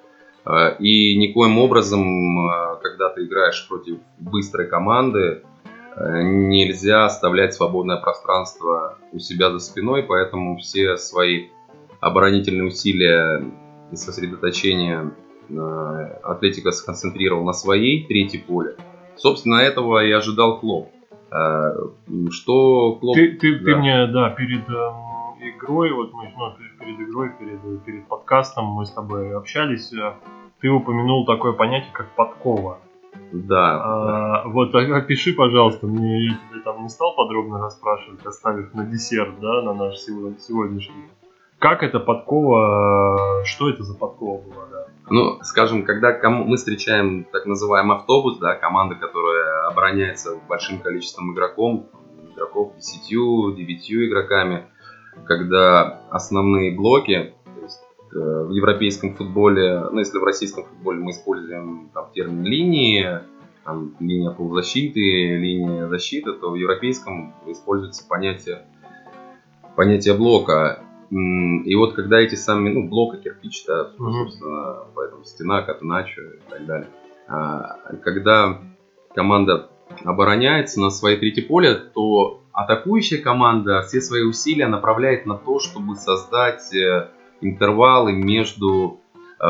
Э, 0.47 0.77
и 0.79 1.17
никоим 1.17 1.59
образом, 1.59 2.49
э, 2.49 2.77
когда 2.83 3.09
ты 3.09 3.25
играешь 3.25 3.67
против 3.69 3.99
быстрой 4.19 4.69
команды, 4.69 5.43
э, 5.97 6.23
нельзя 6.23 7.07
оставлять 7.07 7.55
свободное 7.55 7.97
пространство 7.97 8.99
у 9.13 9.19
себя 9.19 9.51
за 9.51 9.59
спиной, 9.59 10.05
поэтому 10.05 10.57
все 10.59 10.97
свои 10.97 11.49
оборонительные 12.01 12.65
усилия 12.65 13.45
и 13.91 13.97
сосредоточение 13.97 15.13
Атлетика 16.23 16.73
сконцентрировал 16.73 17.45
на 17.45 17.53
своей 17.53 18.07
третьей 18.07 18.41
поле. 18.41 18.77
Собственно, 19.17 19.57
этого 19.57 20.03
и 20.05 20.11
ожидал 20.11 20.59
Клоп. 20.59 20.89
Э, 21.35 21.73
что 22.31 22.97
Клоп... 23.01 23.17
Ты, 23.17 23.33
ты, 23.33 23.59
да. 23.59 23.65
ты 23.65 23.77
мне, 23.77 24.07
да, 24.07 24.31
перед 24.31 24.69
э, 24.69 24.91
игрой, 25.41 25.93
вот 25.93 26.13
мы, 26.13 26.33
ну, 26.37 26.53
перед 26.79 27.01
игрой, 27.01 27.31
перед, 27.39 27.85
перед 27.85 28.07
подкастом 28.07 28.67
мы 28.67 28.87
с 28.87 28.91
тобой 28.93 29.37
общались, 29.37 29.93
э, 29.93 30.15
ты 30.61 30.69
упомянул 30.69 31.27
такое 31.27 31.53
понятие, 31.53 31.91
как 31.93 32.15
подкова. 32.15 32.79
Да. 33.33 33.81
А, 33.83 34.07
да. 34.07 34.49
Вот 34.49 34.75
опиши, 34.75 35.33
пожалуйста, 35.35 35.87
мне 35.87 36.27
я 36.27 36.31
тебе 36.31 36.61
там 36.65 36.83
не 36.83 36.89
стал 36.89 37.15
подробно 37.17 37.59
расспрашивать, 37.59 38.25
оставив 38.25 38.73
на 38.75 38.85
десерт, 38.85 39.41
да, 39.41 39.63
на 39.63 39.75
наш 39.75 39.99
сегодняшний. 39.99 41.09
Как 41.65 41.83
эта 41.83 41.99
подкова, 41.99 43.43
что 43.47 43.71
это 43.71 43.85
за 43.85 43.97
подкова 43.97 44.43
была, 44.43 44.67
да? 44.71 44.87
Ну, 45.09 45.39
скажем, 45.45 45.87
когда 45.87 46.13
ком- 46.13 46.47
мы 46.47 46.59
встречаем 46.59 47.25
так 47.33 47.47
называемый 47.47 47.97
автобус, 47.97 48.37
да, 48.37 48.55
команда, 48.55 48.97
которая 48.97 49.69
обороняется 49.69 50.39
большим 50.47 50.81
количеством 50.81 51.33
игроков, 51.33 51.87
игроков 52.35 52.75
10, 52.77 53.57
9 53.57 53.93
игроками, 54.11 54.67
когда 55.25 56.03
основные 56.11 56.77
блоки, 56.77 57.33
то 57.47 57.63
есть, 57.63 57.81
э, 58.15 58.19
в 58.19 58.51
европейском 58.51 59.15
футболе, 59.15 59.89
ну, 59.91 60.01
если 60.01 60.19
в 60.19 60.25
российском 60.25 60.65
футболе 60.65 61.01
мы 61.01 61.13
используем 61.13 61.89
там, 61.95 62.11
термин 62.13 62.45
линии, 62.45 63.21
там, 63.65 63.95
линия 64.01 64.33
полузащиты, 64.33 65.01
линия 65.39 65.89
защиты, 65.89 66.35
то 66.35 66.51
в 66.51 66.57
европейском 66.57 67.33
используется 67.47 68.07
понятие, 68.07 68.67
понятие 69.77 70.13
блока. 70.13 70.84
И 71.11 71.75
вот 71.75 71.95
когда 71.95 72.21
эти 72.21 72.35
самые, 72.35 72.75
ну, 72.75 72.89
блока, 72.89 73.19
кирпич, 73.19 73.65
да, 73.67 73.91
собственно, 73.97 74.85
поэтому 74.95 75.25
стена, 75.25 75.63
катначо 75.63 76.21
и 76.21 76.51
так 76.51 76.67
далее. 76.67 76.89
А, 77.29 77.79
когда 78.03 78.61
команда 79.15 79.71
обороняется 80.05 80.81
на 80.81 80.91
своей 80.91 81.19
трети 81.19 81.41
поле, 81.41 81.75
то 81.75 82.41
атакующая 82.53 83.23
команда 83.23 83.83
все 83.83 84.01
свои 84.01 84.23
усилия 84.23 84.67
направляет 84.67 85.27
на 85.27 85.37
то, 85.37 85.61
чтобы 85.61 85.97
создать 85.97 86.75
э, 86.75 87.09
интервалы 87.41 88.13
между 88.13 89.01
э, 89.41 89.45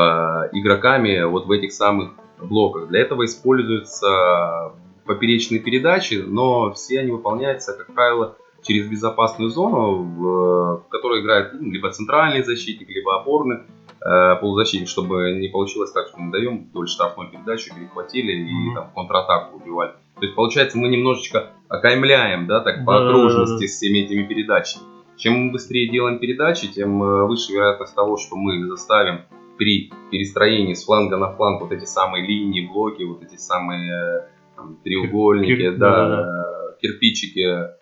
игроками 0.53 1.25
вот 1.25 1.47
в 1.47 1.51
этих 1.51 1.73
самых 1.73 2.13
блоках. 2.41 2.89
Для 2.89 3.01
этого 3.01 3.25
используются 3.25 4.73
поперечные 5.05 5.61
передачи, 5.61 6.23
но 6.27 6.73
все 6.73 7.01
они 7.01 7.11
выполняются, 7.11 7.75
как 7.75 7.95
правило, 7.95 8.37
через 8.65 8.89
безопасную 8.89 9.51
зону, 9.51 10.03
в, 10.03 10.81
в 10.81 10.89
которой 10.89 11.23
играет 11.23 11.53
ну, 11.55 11.71
либо 11.71 11.91
центральный 11.91 12.43
защитник, 12.43 12.89
либо 12.89 13.21
опорный 13.21 13.59
э, 14.01 14.37
полузащитник, 14.41 14.89
чтобы 14.89 15.39
не 15.39 15.49
получилось 15.49 15.93
так, 15.93 16.09
что 16.09 16.19
мы 16.19 16.33
даем 16.33 16.65
вдоль 16.65 16.89
штрафной 16.89 17.29
передачи, 17.29 17.73
перехватили 17.75 18.33
и 18.33 18.45
mm-hmm. 18.45 18.75
там, 18.75 18.91
контратаку 18.95 19.59
убивали. 19.59 19.93
То 20.17 20.23
есть, 20.23 20.35
получается, 20.35 20.79
мы 20.79 20.89
немножечко 20.89 21.51
окаймляем, 21.69 22.47
да, 22.47 22.61
так, 22.61 22.85
по 22.85 23.05
окружности 23.05 23.67
с 23.67 23.77
всеми 23.77 23.99
этими 23.99 24.25
передачами. 24.27 24.85
Чем 25.17 25.35
мы 25.35 25.53
быстрее 25.53 25.91
делаем 25.91 26.19
передачи, 26.19 26.67
тем 26.67 27.03
э, 27.03 27.27
выше 27.27 27.53
вероятность 27.53 27.95
того, 27.95 28.17
что 28.17 28.37
мы 28.37 28.67
заставим 28.67 29.21
при 29.59 29.93
перестроении 30.11 30.75
с 30.75 30.85
фланга 30.85 31.17
на 31.17 31.33
фланг 31.33 31.61
вот 31.61 31.73
эти 31.73 31.85
самые 31.85 32.27
линии, 32.27 32.67
блоки, 32.67 33.03
вот 33.03 33.23
эти 33.23 33.37
самые 33.37 33.93
э, 33.93 34.27
там, 34.57 34.77
треугольники, 34.83 35.57
Кир... 35.57 35.77
да, 35.77 36.09
да, 36.09 36.23
да. 36.25 36.77
кирпичики 36.81 37.75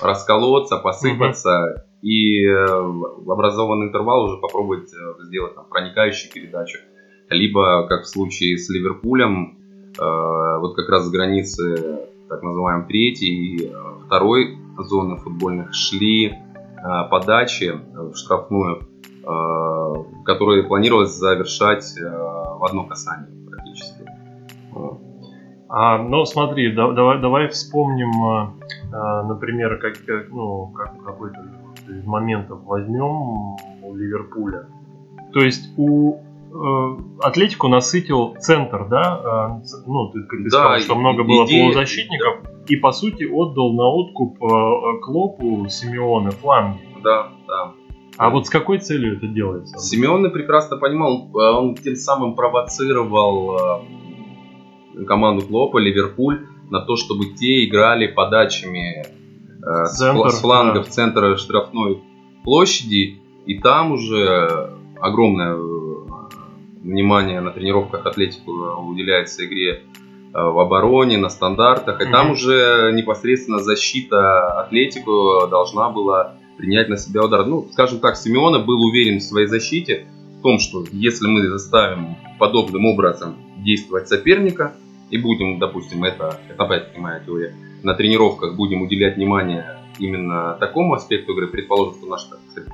расколоться, 0.00 0.78
посыпаться 0.78 1.74
угу. 1.74 1.82
и 2.02 2.44
э, 2.44 2.66
в 2.66 3.30
образованный 3.30 3.88
интервал 3.88 4.24
уже 4.24 4.38
попробовать 4.38 4.92
э, 4.92 5.22
сделать 5.24 5.54
там, 5.54 5.66
проникающую 5.68 6.32
передачу. 6.32 6.78
Либо, 7.28 7.86
как 7.88 8.02
в 8.02 8.08
случае 8.08 8.58
с 8.58 8.68
Ливерпулем, 8.68 9.58
э, 9.98 10.58
вот 10.60 10.74
как 10.74 10.88
раз 10.88 11.06
с 11.06 11.10
границы 11.10 12.00
так 12.28 12.42
называемой 12.42 12.86
третьей 12.86 13.56
и 13.56 13.72
второй 14.06 14.58
зоны 14.78 15.16
футбольных 15.18 15.74
шли 15.74 16.38
подачи 17.10 17.78
в 17.92 18.14
штрафную, 18.16 18.88
которые 20.24 20.64
планировалось 20.64 21.10
завершать 21.10 21.94
в 22.00 22.64
одно 22.64 22.84
касание 22.84 23.46
практически. 23.46 24.02
А, 25.68 25.98
ну, 25.98 26.24
смотри, 26.24 26.72
да, 26.72 26.90
давай, 26.92 27.20
давай 27.20 27.48
вспомним 27.48 28.54
например, 28.92 29.78
как, 29.78 29.94
ну, 30.30 30.68
как, 30.68 31.02
какой-то 31.02 31.38
из 31.88 32.04
моментов 32.04 32.62
возьмем 32.64 33.56
у 33.82 33.94
Ливерпуля. 33.94 34.66
То 35.32 35.40
есть 35.40 35.72
у 35.76 36.16
э, 36.16 36.98
Атлетику 37.22 37.68
насытил 37.68 38.36
центр, 38.38 38.86
да? 38.88 39.60
Э, 39.60 39.82
ну, 39.86 40.10
ты, 40.10 40.22
ты 40.22 40.44
да, 40.44 40.50
сказал, 40.50 40.78
что 40.80 40.94
много 40.94 41.24
было 41.24 41.46
идея... 41.46 41.64
полузащитников, 41.64 42.40
и 42.68 42.76
по 42.76 42.92
сути 42.92 43.24
отдал 43.24 43.72
на 43.72 43.84
откуп 43.84 44.42
э, 44.42 45.00
Клопу 45.02 45.66
Симеоне 45.68 46.30
фланги. 46.30 46.80
Да, 47.02 47.28
да. 47.48 47.72
А 48.18 48.30
вот 48.30 48.46
с 48.46 48.50
какой 48.50 48.78
целью 48.78 49.16
это 49.16 49.26
делается? 49.26 49.78
Симеоне 49.78 50.28
прекрасно 50.28 50.76
понимал, 50.76 51.30
он 51.34 51.74
тем 51.76 51.96
самым 51.96 52.34
провоцировал 52.34 53.86
команду 55.06 55.46
Клопа, 55.46 55.78
Ливерпуль, 55.78 56.46
на 56.72 56.80
то, 56.80 56.96
чтобы 56.96 57.26
те 57.26 57.66
играли 57.66 58.06
подачами 58.06 59.04
э, 59.04 59.84
Центр, 59.88 60.30
с 60.30 60.40
флангов 60.40 60.86
да. 60.86 60.90
центра 60.90 61.36
штрафной 61.36 62.00
площади, 62.44 63.20
и 63.44 63.58
там 63.58 63.92
уже 63.92 64.70
огромное 64.98 65.54
э, 65.54 65.58
внимание 66.82 67.42
на 67.42 67.50
тренировках 67.50 68.06
Атлетику 68.06 68.52
уделяется 68.88 69.44
игре 69.44 69.82
э, 69.82 69.82
в 70.32 70.58
обороне, 70.58 71.18
на 71.18 71.28
стандартах, 71.28 72.00
и 72.00 72.04
mm-hmm. 72.04 72.10
там 72.10 72.30
уже 72.30 72.90
непосредственно 72.94 73.58
защита 73.58 74.62
Атлетику 74.62 75.46
должна 75.50 75.90
была 75.90 76.36
принять 76.56 76.88
на 76.88 76.96
себя 76.96 77.22
удар. 77.22 77.44
Ну, 77.44 77.68
скажем 77.72 77.98
так, 77.98 78.16
Симеона 78.16 78.60
был 78.60 78.82
уверен 78.82 79.18
в 79.18 79.22
своей 79.22 79.46
защите, 79.46 80.06
в 80.38 80.42
том, 80.42 80.58
что 80.58 80.84
если 80.90 81.28
мы 81.28 81.46
заставим 81.48 82.16
подобным 82.38 82.86
образом 82.86 83.36
действовать 83.58 84.08
соперника, 84.08 84.72
и 85.12 85.18
будем, 85.18 85.58
допустим, 85.58 86.02
это, 86.04 86.40
это 86.48 86.64
опять 86.64 86.96
моя 86.98 87.20
теория, 87.20 87.54
на 87.82 87.94
тренировках 87.94 88.56
будем 88.56 88.82
уделять 88.82 89.16
внимание 89.16 89.78
именно 89.98 90.56
такому 90.58 90.94
аспекту 90.94 91.32
игры, 91.32 91.48
предположим, 91.48 91.94
что 91.94 92.06
наш, 92.06 92.26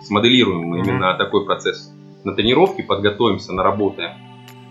смоделируем 0.02 0.60
мы 0.60 0.78
mm-hmm. 0.78 0.88
именно 0.88 1.14
такой 1.18 1.44
процесс 1.44 1.92
на 2.24 2.34
тренировке, 2.34 2.84
подготовимся, 2.84 3.52
наработаем 3.52 4.12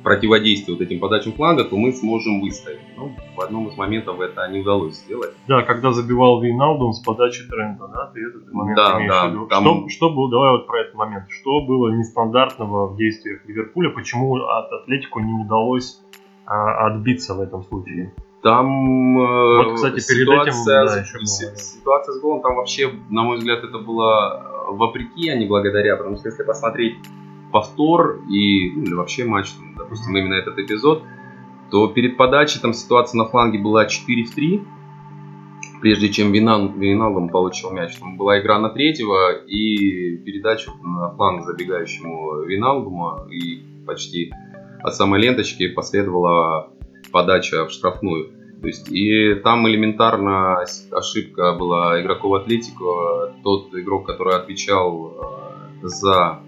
противодействие 0.07 0.77
вот 0.77 0.81
этим 0.81 0.99
подачам 0.99 1.33
фланга, 1.33 1.65
то 1.65 1.75
мы 1.75 1.91
сможем 1.91 2.39
выстоять. 2.39 2.79
Ну, 2.95 3.11
в 3.35 3.41
одном 3.41 3.67
из 3.67 3.75
моментов 3.75 4.21
это 4.21 4.47
не 4.47 4.61
удалось 4.61 4.95
сделать. 4.95 5.33
Да, 5.49 5.63
когда 5.63 5.91
забивал 5.91 6.41
Вейналдум 6.41 6.93
с 6.93 6.99
подачи 6.99 7.45
Трента, 7.49 7.89
да, 7.89 8.09
ты 8.13 8.21
этот 8.21 8.49
момент 8.53 8.77
да, 8.77 8.97
имеешь 8.97 9.11
да, 9.11 9.27
в 9.27 9.31
виду. 9.31 9.47
Там... 9.47 9.63
Что, 9.63 9.89
что 9.89 10.09
было, 10.11 10.31
давай 10.31 10.51
вот 10.51 10.67
про 10.67 10.79
этот 10.79 10.95
момент, 10.95 11.25
что 11.29 11.59
было 11.65 11.89
нестандартного 11.89 12.87
в 12.87 12.95
действиях 12.95 13.41
Ливерпуля, 13.45 13.89
почему 13.89 14.37
от 14.37 14.71
Атлетику 14.71 15.19
не 15.19 15.33
удалось 15.33 15.99
а, 16.47 16.87
отбиться 16.87 17.35
в 17.35 17.41
этом 17.41 17.63
случае. 17.63 18.13
Там 18.41 19.19
э, 19.19 19.65
вот, 19.65 19.75
кстати, 19.75 19.99
ситуация, 19.99 20.83
этим, 20.83 20.87
да, 20.87 20.99
еще 21.01 21.19
ситуация 21.57 22.13
с 22.13 22.21
голом 22.21 22.41
там 22.41 22.55
вообще, 22.55 22.89
на 23.09 23.23
мой 23.23 23.37
взгляд, 23.37 23.63
это 23.63 23.79
было 23.79 24.67
э, 24.69 24.71
вопреки, 24.71 25.29
а 25.29 25.35
не 25.35 25.45
благодаря, 25.45 25.97
потому 25.97 26.15
что 26.15 26.29
если 26.29 26.43
посмотреть 26.43 26.95
повтор 27.51 28.21
и 28.29 28.71
ну, 28.71 28.83
или 28.83 28.93
вообще 28.93 29.25
матч, 29.25 29.49
допустим, 29.77 30.15
именно 30.15 30.35
этот 30.35 30.57
эпизод, 30.57 31.03
то 31.69 31.87
перед 31.87 32.15
подачей 32.15 32.61
там 32.61 32.73
ситуация 32.73 33.17
на 33.17 33.25
фланге 33.25 33.59
была 33.59 33.85
4 33.85 34.23
в 34.23 34.33
3, 34.33 34.63
прежде 35.81 36.09
чем 36.09 36.31
Виналдом 36.31 37.27
получил 37.27 37.71
мяч. 37.71 37.97
Там 37.97 38.15
была 38.15 38.39
игра 38.39 38.57
на 38.59 38.69
третьего 38.69 39.33
и 39.33 40.15
передача 40.17 40.71
на 40.81 41.09
фланг 41.11 41.43
забегающему 41.43 42.43
Виналдуму 42.43 43.27
и 43.29 43.63
почти 43.85 44.31
от 44.83 44.95
самой 44.95 45.21
ленточки 45.21 45.67
последовала 45.67 46.69
подача 47.11 47.65
в 47.65 47.71
штрафную. 47.71 48.31
То 48.61 48.67
есть, 48.67 48.91
и 48.91 49.35
там 49.35 49.67
элементарно 49.67 50.63
ошибка 50.91 51.53
была 51.53 52.01
игроков 52.01 52.41
Атлетико. 52.41 53.33
Тот 53.43 53.73
игрок, 53.75 54.07
который 54.07 54.35
отвечал 54.35 55.13
э, 55.83 55.87
за 55.87 56.39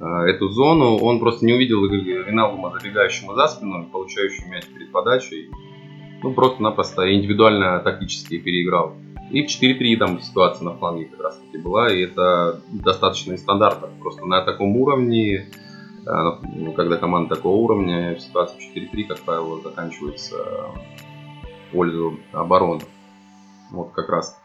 э, 0.00 0.04
эту 0.30 0.48
зону, 0.48 0.96
он 0.96 1.20
просто 1.20 1.44
не 1.44 1.52
увидел 1.52 1.84
Виналдума, 1.84 2.70
забегающему 2.70 3.34
за 3.34 3.46
спину, 3.48 3.86
получающего 3.92 4.48
мяч 4.48 4.64
перед 4.66 4.90
подачей. 4.90 5.50
Ну, 6.22 6.32
просто-напросто 6.32 7.12
индивидуально 7.14 7.78
тактически 7.80 8.38
переиграл. 8.38 8.94
И 9.30 9.46
в 9.46 9.46
4-3 9.46 9.96
там 9.96 10.20
ситуация 10.20 10.64
на 10.64 10.76
фланге 10.76 11.06
как 11.06 11.20
раз 11.20 11.38
таки 11.38 11.58
была, 11.62 11.92
и 11.92 12.00
это 12.00 12.60
достаточно 12.72 13.32
нестандартно. 13.32 13.88
Просто 14.00 14.24
на 14.26 14.42
таком 14.42 14.76
уровне 14.76 15.46
когда 16.04 16.96
команда 16.96 17.34
такого 17.36 17.56
уровня, 17.56 18.16
ситуация 18.18 18.58
4-3, 18.74 19.04
как 19.04 19.20
правило, 19.20 19.60
заканчивается 19.60 20.36
в 20.36 21.72
пользу 21.72 22.18
обороны. 22.32 22.82
Вот 23.70 23.92
как 23.92 24.08
раз. 24.08 24.40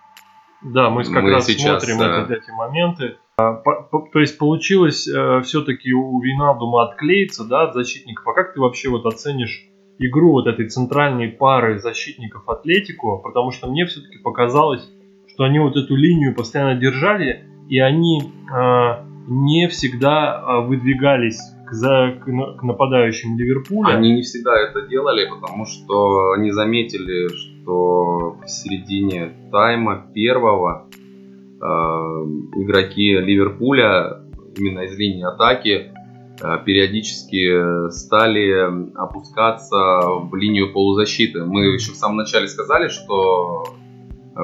Да, 0.61 0.89
мы 0.89 1.03
как 1.03 1.23
мы 1.23 1.31
раз 1.31 1.45
сейчас, 1.45 1.83
смотрим 1.83 1.99
да. 1.99 2.23
эти, 2.23 2.41
эти 2.41 2.51
моменты. 2.51 3.17
А, 3.37 3.53
по, 3.53 3.81
по, 3.83 4.07
то 4.11 4.19
есть 4.19 4.37
получилось 4.37 5.07
э, 5.07 5.41
все-таки 5.43 5.93
у 5.93 6.19
Виналдума 6.21 6.83
отклеиться 6.83 7.43
да, 7.45 7.63
от 7.63 7.73
защитников. 7.73 8.27
А 8.27 8.33
как 8.33 8.53
ты 8.53 8.61
вообще 8.61 8.89
вот 8.89 9.05
оценишь 9.05 9.65
игру 9.99 10.31
вот 10.31 10.47
этой 10.47 10.69
центральной 10.69 11.27
пары 11.27 11.79
защитников 11.79 12.47
Атлетику? 12.47 13.19
Потому 13.23 13.51
что 13.51 13.67
мне 13.67 13.85
все-таки 13.85 14.19
показалось, 14.19 14.89
что 15.27 15.43
они 15.43 15.59
вот 15.59 15.75
эту 15.75 15.95
линию 15.95 16.33
постоянно 16.33 16.79
держали, 16.79 17.45
и 17.69 17.79
они 17.79 18.21
э, 18.21 19.14
не 19.27 19.67
всегда 19.67 20.39
а, 20.39 20.61
выдвигались 20.61 21.39
к, 21.65 21.73
за, 21.73 22.19
к 22.23 22.63
нападающим 22.63 23.37
Ливерпуля. 23.37 23.95
Они 23.95 24.11
не 24.11 24.21
всегда 24.21 24.55
это 24.57 24.81
делали, 24.83 25.27
потому 25.29 25.65
что 25.65 26.33
они 26.33 26.51
заметили, 26.51 27.27
что 27.29 28.37
в 28.43 28.47
середине 28.47 29.33
тайма 29.51 30.05
первого 30.13 30.87
э, 30.91 31.65
игроки 31.65 33.17
Ливерпуля 33.19 34.21
именно 34.55 34.81
из 34.81 34.97
линии 34.97 35.23
атаки 35.23 35.91
э, 36.39 36.57
периодически 36.63 37.89
стали 37.89 38.93
опускаться 38.95 39.75
в 39.75 40.35
линию 40.35 40.71
полузащиты. 40.71 41.45
Мы 41.45 41.65
еще 41.73 41.93
в 41.93 41.95
самом 41.95 42.17
начале 42.17 42.47
сказали, 42.47 42.89
что 42.89 43.75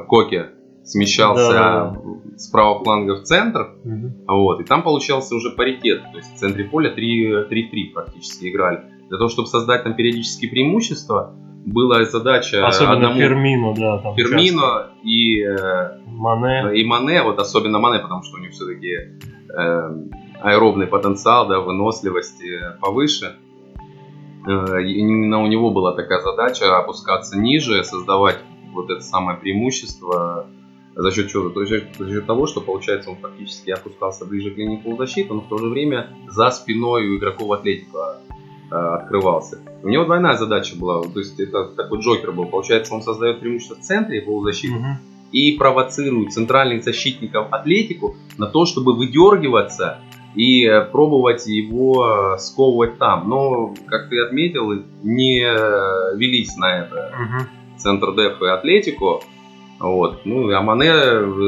Коки 0.07 0.45
смещался 0.91 1.53
да, 1.53 1.89
да. 1.89 2.37
с 2.37 2.47
правого 2.49 2.83
фланга 2.83 3.15
в 3.15 3.23
центр, 3.23 3.75
угу. 3.83 4.11
вот, 4.27 4.59
и 4.59 4.63
там 4.65 4.83
получался 4.83 5.35
уже 5.35 5.51
паритет, 5.51 6.03
то 6.11 6.17
есть 6.17 6.35
в 6.35 6.37
центре 6.37 6.65
поля 6.65 6.93
3-3 6.93 7.93
практически 7.93 8.49
играли. 8.49 8.83
Для 9.07 9.17
того, 9.17 9.29
чтобы 9.29 9.47
создать 9.47 9.83
там 9.83 9.95
периодические 9.95 10.51
преимущества, 10.51 11.33
была 11.65 12.03
задача 12.05 12.67
особенно 12.67 12.93
одному 12.93 13.19
Фермино, 13.19 13.73
да, 13.75 13.99
там 13.99 14.15
Фермино 14.15 14.89
и 15.03 15.43
э, 15.43 15.99
Мане. 16.07 16.75
и 16.75 16.83
Мане, 16.83 17.21
вот 17.21 17.37
особенно 17.39 17.77
Мане, 17.77 17.99
потому 17.99 18.23
что 18.23 18.37
у 18.37 18.39
него 18.39 18.51
все-таки 18.51 18.89
э, 18.89 19.91
аэробный 20.41 20.87
потенциал, 20.87 21.47
да, 21.47 21.59
выносливость 21.59 22.41
повыше. 22.81 23.35
Э, 24.47 24.81
именно 24.81 25.43
у 25.43 25.45
него 25.45 25.69
была 25.69 25.95
такая 25.95 26.19
задача 26.21 26.79
опускаться 26.79 27.39
ниже, 27.39 27.83
создавать 27.83 28.39
вот 28.73 28.89
это 28.89 29.01
самое 29.01 29.37
преимущество 29.37 30.47
за 30.95 31.11
счет 31.11 31.29
чего? 31.29 31.49
За 31.49 31.65
счет, 31.67 31.95
за 31.97 32.09
счет 32.09 32.25
того, 32.25 32.47
что, 32.47 32.61
получается, 32.61 33.09
он 33.11 33.17
фактически 33.17 33.71
опускался 33.71 34.25
ближе 34.25 34.51
к 34.51 34.57
линии 34.57 34.77
полузащиты, 34.77 35.33
но 35.33 35.41
в 35.41 35.47
то 35.47 35.57
же 35.57 35.67
время 35.67 36.09
за 36.29 36.49
спиной 36.51 37.07
у 37.07 37.17
игроков 37.17 37.51
Атлетика 37.51 38.17
э, 38.69 38.75
открывался. 38.75 39.59
У 39.83 39.89
него 39.89 40.03
двойная 40.03 40.35
задача 40.35 40.75
была, 40.75 41.01
то 41.01 41.19
есть 41.19 41.39
это 41.39 41.65
такой 41.69 41.99
Джокер 41.99 42.33
был. 42.33 42.45
Получается, 42.45 42.93
он 42.93 43.01
создает 43.01 43.39
преимущество 43.39 43.75
в 43.75 43.79
центре 43.79 44.21
полузащиты 44.21 44.75
mm-hmm. 44.75 45.31
и 45.31 45.57
провоцирует 45.57 46.33
центральных 46.33 46.83
защитников 46.83 47.53
Атлетику 47.53 48.15
на 48.37 48.47
то, 48.47 48.65
чтобы 48.65 48.93
выдергиваться 48.93 49.99
и 50.35 50.65
э, 50.65 50.81
пробовать 50.81 51.47
его 51.47 52.35
сковывать 52.37 52.97
там. 52.97 53.29
Но, 53.29 53.73
как 53.87 54.09
ты 54.09 54.21
отметил, 54.21 54.83
не 55.03 55.41
э, 55.41 56.17
велись 56.17 56.57
на 56.57 56.79
это 56.79 57.13
mm-hmm. 57.13 57.77
центр 57.77 58.13
Деф 58.13 58.41
и 58.41 58.47
Атлетику. 58.47 59.23
Вот. 59.81 60.25
Ну, 60.25 60.49
и 60.49 60.53
Амане, 60.53 60.91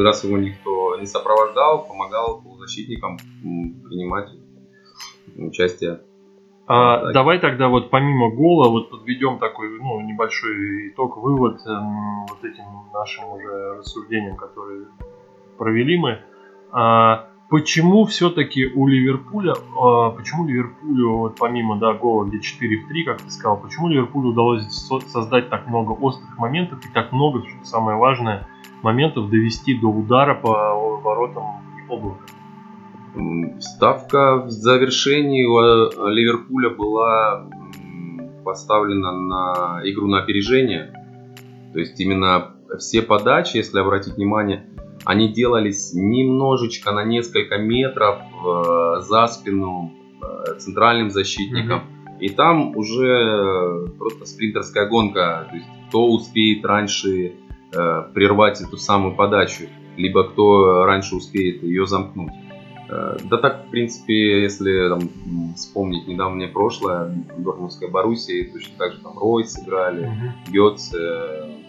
раз 0.03 0.23
его 0.23 0.37
никто 0.37 0.97
не 0.97 1.05
сопровождал, 1.05 1.85
помогал 1.87 2.41
полузащитникам 2.41 3.17
принимать 3.41 4.29
участие. 5.35 6.01
А, 6.65 7.11
давай 7.11 7.39
тогда 7.39 7.67
вот 7.67 7.89
помимо 7.89 8.31
гола 8.31 8.69
вот 8.69 8.89
подведем 8.89 9.37
такой 9.37 9.77
ну, 9.79 9.99
небольшой 10.01 10.89
итог, 10.89 11.17
вывод 11.17 11.57
э, 11.67 11.69
вот 12.29 12.43
этим 12.43 12.63
нашим 12.93 13.33
уже 13.33 13.77
рассуждениям, 13.79 14.37
которые 14.37 14.87
провели 15.57 15.97
мы. 15.97 16.19
А, 16.71 17.27
почему 17.53 18.05
все-таки 18.05 18.65
у 18.65 18.87
Ливерпуля, 18.87 19.53
а, 19.79 20.09
почему 20.09 20.47
Ливерпулю, 20.47 21.17
вот 21.17 21.35
помимо 21.37 21.77
да, 21.77 21.93
гола, 21.93 22.25
где 22.25 22.39
4 22.39 22.77
в 22.77 22.87
3, 22.87 23.03
как 23.03 23.21
ты 23.21 23.29
сказал, 23.29 23.57
почему 23.57 23.89
Ливерпулю 23.89 24.29
удалось 24.29 24.63
создать 25.11 25.51
так 25.51 25.67
много 25.67 25.91
острых 25.91 26.35
моментов 26.39 26.83
и 26.83 26.91
так 26.91 27.11
много, 27.11 27.47
что 27.47 27.63
самое 27.63 27.95
важное, 27.95 28.47
моментов 28.81 29.29
довести 29.29 29.75
до 29.75 29.89
удара 29.89 30.33
по 30.33 30.49
воротам 31.03 31.61
облака? 31.89 32.25
Ставка 33.59 34.37
в 34.37 34.49
завершении 34.49 35.45
у 35.45 36.09
Ливерпуля 36.09 36.71
была 36.71 37.47
поставлена 38.43 39.11
на 39.11 39.81
игру 39.83 40.07
на 40.07 40.23
опережение. 40.23 40.91
То 41.71 41.77
есть 41.77 41.99
именно 41.99 42.55
все 42.79 43.03
подачи, 43.03 43.57
если 43.57 43.79
обратить 43.79 44.15
внимание, 44.15 44.65
они 45.05 45.27
делались 45.29 45.93
немножечко 45.93 46.91
на 46.91 47.03
несколько 47.03 47.57
метров 47.57 48.19
э, 48.45 49.01
за 49.01 49.27
спину 49.27 49.91
э, 50.21 50.59
центральным 50.59 51.09
защитником. 51.09 51.79
Mm-hmm. 51.79 52.19
И 52.19 52.29
там 52.29 52.77
уже 52.77 53.87
просто 53.97 54.25
спринтерская 54.25 54.87
гонка. 54.87 55.47
То 55.49 55.55
есть 55.55 55.67
кто 55.89 56.07
успеет 56.09 56.65
раньше 56.65 57.33
э, 57.73 58.03
прервать 58.13 58.61
эту 58.61 58.77
самую 58.77 59.15
подачу, 59.15 59.65
либо 59.97 60.23
кто 60.23 60.85
раньше 60.85 61.15
успеет 61.15 61.63
ее 61.63 61.85
замкнуть. 61.85 62.31
Э, 62.89 63.17
да 63.29 63.37
так, 63.37 63.65
в 63.67 63.71
принципе, 63.71 64.43
если 64.43 64.89
там, 64.89 65.53
вспомнить 65.55 66.07
недавнее 66.07 66.47
прошлое, 66.47 67.13
Дортмундская 67.37 67.89
Боруссия, 67.89 68.49
точно 68.51 68.73
так 68.77 68.93
же 68.93 68.99
там 69.01 69.17
Ройс 69.19 69.59
играли, 69.59 70.07
mm-hmm. 70.07 70.51
Гетце, 70.51 70.97
еще 70.97 71.62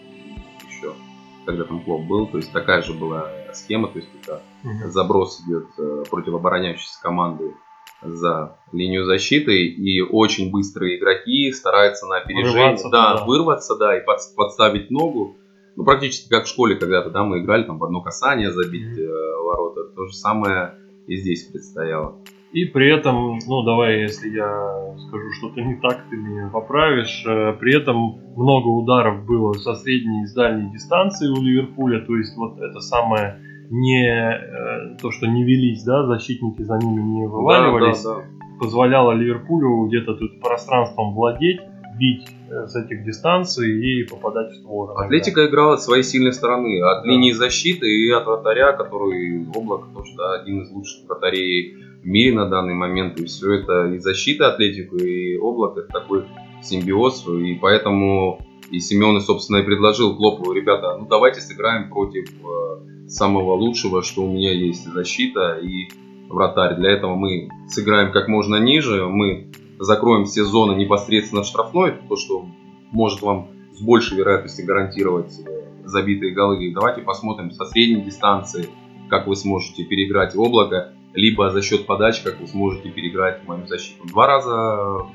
когда 1.45 1.63
там 1.63 1.83
Клоп 1.83 2.05
был, 2.05 2.27
то 2.27 2.37
есть 2.37 2.51
такая 2.51 2.81
же 2.81 2.93
была 2.93 3.29
схема, 3.53 3.87
то 3.87 3.99
есть 3.99 4.09
это 4.21 4.41
угу. 4.63 4.89
заброс 4.89 5.41
идет 5.41 5.67
э, 5.77 6.03
против 6.09 6.33
обороняющейся 6.33 7.01
команды 7.01 7.53
за 8.01 8.57
линию 8.71 9.05
защиты, 9.05 9.65
и 9.65 10.01
очень 10.01 10.51
быстрые 10.51 10.97
игроки 10.97 11.51
стараются 11.51 12.05
на 12.07 12.17
опережение, 12.17 12.53
вырваться, 12.53 12.89
да, 12.89 13.17
да, 13.17 13.25
вырваться, 13.25 13.75
да, 13.77 13.97
и 13.97 14.05
под, 14.05 14.19
подставить 14.35 14.91
ногу. 14.91 15.37
Ну, 15.75 15.83
практически 15.83 16.29
как 16.29 16.45
в 16.45 16.47
школе 16.47 16.75
когда-то, 16.75 17.09
да, 17.09 17.23
мы 17.23 17.39
играли 17.39 17.63
там 17.63 17.79
в 17.79 17.83
одно 17.83 18.01
касание 18.01 18.51
забить 18.51 18.97
mm 18.97 19.01
э, 19.01 19.43
ворота. 19.43 19.83
То 19.95 20.07
же 20.07 20.13
самое 20.15 20.75
и 21.07 21.17
здесь 21.17 21.45
предстояло. 21.45 22.21
И 22.55 22.63
при 22.63 22.89
этом, 22.89 23.37
ну 23.45 23.63
давай, 23.63 24.03
если 24.03 24.29
я 24.29 24.95
скажу 25.09 25.29
что-то 25.37 25.59
не 25.59 25.75
так, 25.75 26.05
ты 26.09 26.15
меня 26.15 26.49
поправишь. 26.53 27.25
Э, 27.27 27.51
при 27.59 27.75
этом 27.75 28.21
много 28.37 28.67
ударов 28.69 29.25
было 29.25 29.51
со 29.51 29.75
средней 29.75 30.23
и 30.23 30.25
с 30.25 30.33
дальней 30.33 30.71
дистанции 30.71 31.27
у 31.27 31.41
Ливерпуля. 31.41 31.99
То 32.05 32.15
есть 32.15 32.37
вот 32.37 32.57
это 32.57 32.79
самое 32.79 33.39
не 33.69 34.07
э, 34.07 34.97
то, 35.01 35.11
что 35.11 35.27
не 35.27 35.43
велись, 35.43 35.83
да, 35.83 36.05
защитники 36.05 36.61
за 36.61 36.77
ними 36.77 37.01
не 37.01 37.27
вываливались, 37.27 38.01
да, 38.03 38.15
да, 38.15 38.21
да. 38.21 38.57
позволяло 38.57 39.11
Ливерпулю 39.11 39.87
где-то 39.87 40.15
тут 40.15 40.39
пространством 40.39 41.13
владеть, 41.13 41.59
бить 41.99 42.25
э, 42.49 42.67
с 42.67 42.75
этих 42.77 43.03
дистанций 43.03 43.81
и 43.83 44.07
попадать 44.07 44.53
в 44.53 44.55
створ. 44.55 44.93
Атлетика 44.97 45.41
да. 45.41 45.49
играла 45.49 45.75
с 45.75 45.83
своей 45.83 46.03
сильной 46.03 46.31
стороны, 46.31 46.81
от 46.81 47.03
да. 47.03 47.09
линии 47.09 47.33
защиты 47.33 47.85
и 47.85 48.09
от 48.11 48.25
вратаря, 48.25 48.71
который 48.71 49.45
облако 49.53 49.89
тоже 49.93 50.15
да, 50.15 50.35
один 50.35 50.61
из 50.61 50.71
лучших 50.71 51.05
вратарей 51.05 51.84
мире 52.05 52.35
на 52.35 52.47
данный 52.47 52.73
момент. 52.73 53.19
И 53.19 53.25
все 53.25 53.53
это 53.53 53.87
и 53.87 53.99
защита 53.99 54.53
Атлетику, 54.53 54.97
и 54.97 55.37
облако 55.37 55.81
это 55.81 55.89
такой 55.89 56.25
симбиоз. 56.61 57.27
И 57.27 57.55
поэтому 57.55 58.39
и 58.71 58.79
Семен, 58.79 59.19
собственно, 59.21 59.57
и 59.57 59.63
предложил 59.63 60.15
Клопу, 60.15 60.51
ребята, 60.51 60.97
ну 60.97 61.07
давайте 61.07 61.41
сыграем 61.41 61.89
против 61.89 62.27
э, 62.29 63.07
самого 63.07 63.53
лучшего, 63.53 64.01
что 64.01 64.23
у 64.23 64.31
меня 64.31 64.51
есть 64.51 64.85
защита 64.85 65.59
и 65.61 65.89
вратарь. 66.29 66.75
Для 66.75 66.91
этого 66.91 67.15
мы 67.15 67.49
сыграем 67.67 68.11
как 68.11 68.27
можно 68.27 68.57
ниже, 68.57 69.05
мы 69.07 69.51
закроем 69.79 70.25
все 70.25 70.43
зоны 70.43 70.75
непосредственно 70.75 71.43
в 71.43 71.45
штрафной, 71.45 71.93
то, 72.09 72.15
что 72.15 72.45
может 72.91 73.21
вам 73.21 73.49
с 73.73 73.81
большей 73.81 74.17
вероятностью 74.17 74.65
гарантировать 74.65 75.39
э, 75.45 75.65
забитые 75.83 76.33
голы. 76.33 76.71
Давайте 76.73 77.01
посмотрим 77.01 77.51
со 77.51 77.65
средней 77.65 78.01
дистанции, 78.01 78.67
как 79.09 79.27
вы 79.27 79.35
сможете 79.35 79.83
переиграть 79.83 80.35
облако, 80.35 80.94
либо 81.15 81.49
за 81.49 81.61
счет 81.61 81.85
подач, 81.85 82.21
как 82.21 82.39
вы 82.39 82.47
сможете 82.47 82.89
переиграть 82.89 83.47
мою 83.47 83.65
защиту. 83.67 84.05
Два 84.07 84.27
раза 84.27 85.07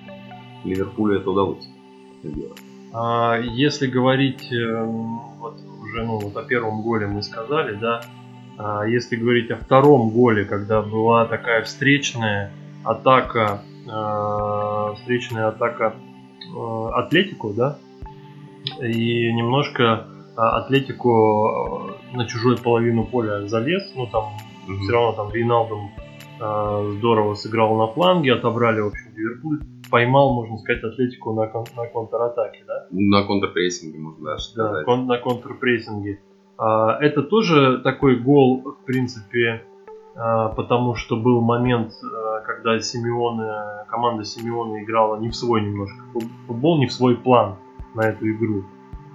Ливерпулю 0.65 1.21
это 1.21 1.31
удалось 1.31 1.69
сделать. 2.25 2.59
А 2.93 3.39
если 3.39 3.87
говорить 3.87 4.51
э, 4.53 4.83
вот 4.85 5.55
уже 5.83 6.03
ну, 6.03 6.19
вот 6.19 6.37
о 6.37 6.43
первом 6.43 6.83
голе 6.83 7.07
мы 7.07 7.23
сказали, 7.23 7.77
да, 7.77 8.01
а 8.59 8.85
если 8.85 9.17
говорить 9.17 9.51
о 9.51 9.57
втором 9.57 10.11
голе, 10.11 10.45
когда 10.45 10.83
была 10.83 11.27
такая 11.27 11.63
встречная 11.63 12.51
атака, 12.83 13.63
э, 13.87 14.95
встречная 14.97 15.49
атака 15.49 15.95
э, 15.95 16.89
Атлетику, 16.95 17.53
да, 17.53 17.79
и 18.83 19.33
немножко 19.33 20.07
Атлетику 20.37 21.93
на 22.13 22.27
чужую 22.27 22.59
половину 22.59 23.05
поля 23.05 23.47
залез, 23.47 23.93
ну 23.95 24.07
там. 24.07 24.33
Все 24.79 24.93
равно 24.93 25.13
там 25.13 25.33
Рейналдом 25.33 25.91
здорово 26.97 27.35
сыграл 27.35 27.77
на 27.77 27.87
фланге, 27.89 28.33
отобрали, 28.33 28.81
в 28.81 28.87
общем, 28.87 29.11
Ливерпуль 29.15 29.61
поймал, 29.91 30.33
можно 30.35 30.57
сказать, 30.59 30.83
Атлетику 30.85 31.35
на, 31.35 31.47
кон- 31.49 31.67
на 31.77 31.87
контратаке, 31.87 32.65
да? 32.67 32.87
На 32.91 33.25
контрпрессинге, 33.25 33.99
можно 33.99 34.25
даже 34.25 34.45
сказать. 34.45 34.73
Да, 34.79 34.85
кон- 34.85 35.07
на 35.07 35.19
контрпрессинге. 35.19 36.21
А, 36.57 36.97
это 37.01 37.23
тоже 37.23 37.79
такой 37.83 38.17
гол, 38.17 38.63
в 38.63 38.85
принципе, 38.87 39.65
а, 40.15 40.49
потому 40.51 40.95
что 40.95 41.17
был 41.17 41.41
момент, 41.41 41.93
а, 42.03 42.41
когда 42.41 42.79
Симеоне, 42.81 43.85
команда 43.89 44.25
Симеона 44.25 44.83
играла 44.83 45.17
не 45.17 45.29
в 45.29 45.35
свой 45.37 45.63
немножко 45.63 46.03
футбол, 46.47 46.79
не 46.79 46.87
в 46.87 46.93
свой 46.93 47.17
план 47.17 47.57
на 47.95 48.09
эту 48.09 48.31
игру. 48.31 48.65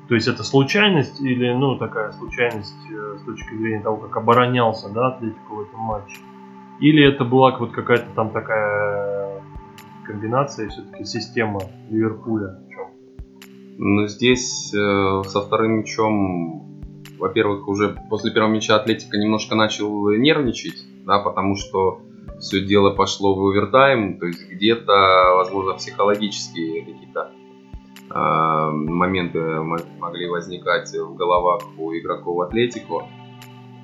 То 0.07 0.15
есть 0.15 0.27
это 0.27 0.43
случайность 0.43 1.19
или, 1.19 1.51
ну, 1.53 1.77
такая 1.77 2.11
случайность 2.11 2.75
э, 2.91 3.17
с 3.19 3.25
точки 3.25 3.55
зрения 3.55 3.81
того, 3.81 3.97
как 3.97 4.17
оборонялся, 4.17 4.89
да, 4.89 5.07
Атлетико 5.07 5.51
в 5.51 5.61
этом 5.61 5.79
матче. 5.79 6.19
Или 6.79 7.03
это 7.03 7.25
была 7.25 7.57
вот 7.57 7.71
какая-то 7.71 8.07
там 8.15 8.29
такая 8.29 9.41
комбинация, 10.05 10.69
все-таки 10.69 11.05
система 11.05 11.61
Ливерпуля? 11.89 12.59
Ну, 13.77 14.07
здесь 14.07 14.73
э, 14.73 15.23
со 15.27 15.41
вторым 15.41 15.79
мячом, 15.79 16.81
во-первых, 17.17 17.67
уже 17.67 17.97
после 18.09 18.31
первого 18.31 18.51
мяча 18.51 18.75
Атлетика 18.75 19.17
немножко 19.17 19.55
начал 19.55 20.11
нервничать, 20.11 20.85
да, 21.05 21.19
потому 21.19 21.55
что 21.55 22.01
все 22.39 22.63
дело 22.63 22.91
пошло 22.91 23.35
в 23.35 23.45
овертайм, 23.47 24.19
то 24.19 24.27
есть 24.27 24.49
где-то, 24.49 25.35
возможно, 25.37 25.73
психологические 25.73 26.85
какие-то 26.85 27.31
моменты 28.15 29.39
могли 29.99 30.29
возникать 30.29 30.89
в 30.93 31.15
головах 31.15 31.61
у 31.77 31.93
игроков 31.93 32.39
Атлетико. 32.47 33.07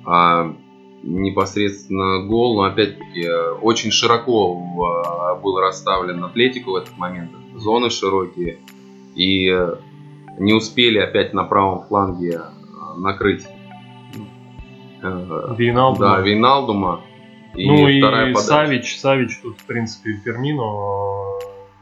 А 0.06 0.54
непосредственно 1.02 2.26
гол, 2.26 2.56
но 2.56 2.62
опять-таки 2.62 3.28
очень 3.60 3.90
широко 3.90 4.54
был 5.42 5.58
расставлен 5.58 6.24
Атлетику 6.24 6.72
в 6.72 6.76
этот 6.76 6.96
момент, 6.96 7.30
зоны 7.56 7.90
широкие, 7.90 8.58
и 9.14 9.54
не 10.38 10.54
успели 10.54 10.98
опять 10.98 11.34
на 11.34 11.44
правом 11.44 11.82
фланге 11.86 12.40
накрыть 12.96 13.46
Вейналдума. 15.02 16.08
Да, 16.08 16.20
Вейналдума. 16.20 17.00
И 17.54 17.66
ну 17.68 17.88
и 17.88 18.00
подача. 18.00 18.38
Савич, 18.38 18.98
Савич 18.98 19.40
тут, 19.42 19.58
в 19.58 19.66
принципе, 19.66 20.14
Фермино 20.24 20.62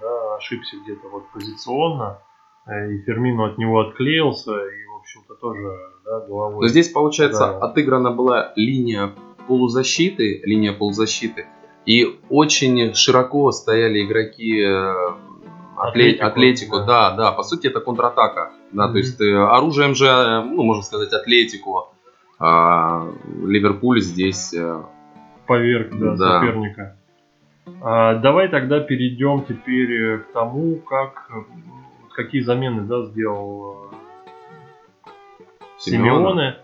да, 0.00 0.36
ошибся 0.36 0.76
где-то 0.82 1.08
вот 1.08 1.30
позиционно. 1.32 2.18
Э, 2.66 2.92
и 2.92 3.03
Фермино 3.03 3.46
от 3.46 3.59
него 3.59 3.81
отклеился, 3.81 4.53
и, 4.53 4.85
в 4.87 5.01
общем-то, 5.01 5.35
тоже 5.35 5.68
да, 6.05 6.20
головой. 6.27 6.62
Но 6.62 6.68
здесь, 6.68 6.88
получается, 6.88 7.46
да. 7.46 7.59
отыграна 7.59 8.11
была 8.11 8.53
линия 8.57 9.12
полузащиты, 9.46 10.42
линия 10.44 10.73
полузащиты, 10.73 11.46
и 11.87 12.20
очень 12.29 12.94
широко 12.94 13.51
стояли 13.53 14.05
игроки 14.05 14.61
э, 14.61 14.94
Атлетику, 15.77 16.27
Атлетику 16.27 16.77
да. 16.79 17.11
да, 17.11 17.16
да, 17.16 17.33
по 17.33 17.42
сути 17.42 17.66
это 17.66 17.81
контратака, 17.81 18.53
да, 18.73 18.88
mm-hmm. 18.88 18.92
то 18.92 18.99
есть 18.99 19.20
э, 19.20 19.37
оружием 19.37 19.94
же, 19.94 20.42
ну, 20.44 20.62
можно 20.62 20.83
сказать, 20.83 21.12
Атлетику, 21.12 21.94
а 22.38 23.09
Ливерпуль 23.44 24.01
здесь 24.01 24.55
поверг 25.46 25.90
да, 25.99 26.16
да. 26.16 26.40
соперника. 26.40 26.96
А, 27.83 28.14
давай 28.16 28.49
тогда 28.49 28.81
перейдем 28.81 29.44
теперь 29.44 29.92
э, 29.92 30.18
к 30.18 30.33
тому, 30.33 30.77
как 30.77 31.31
какие 32.24 32.42
замены 32.42 32.83
да, 32.83 33.04
сделал 33.06 33.90
э, 35.04 35.06
Симеоне. 35.78 36.56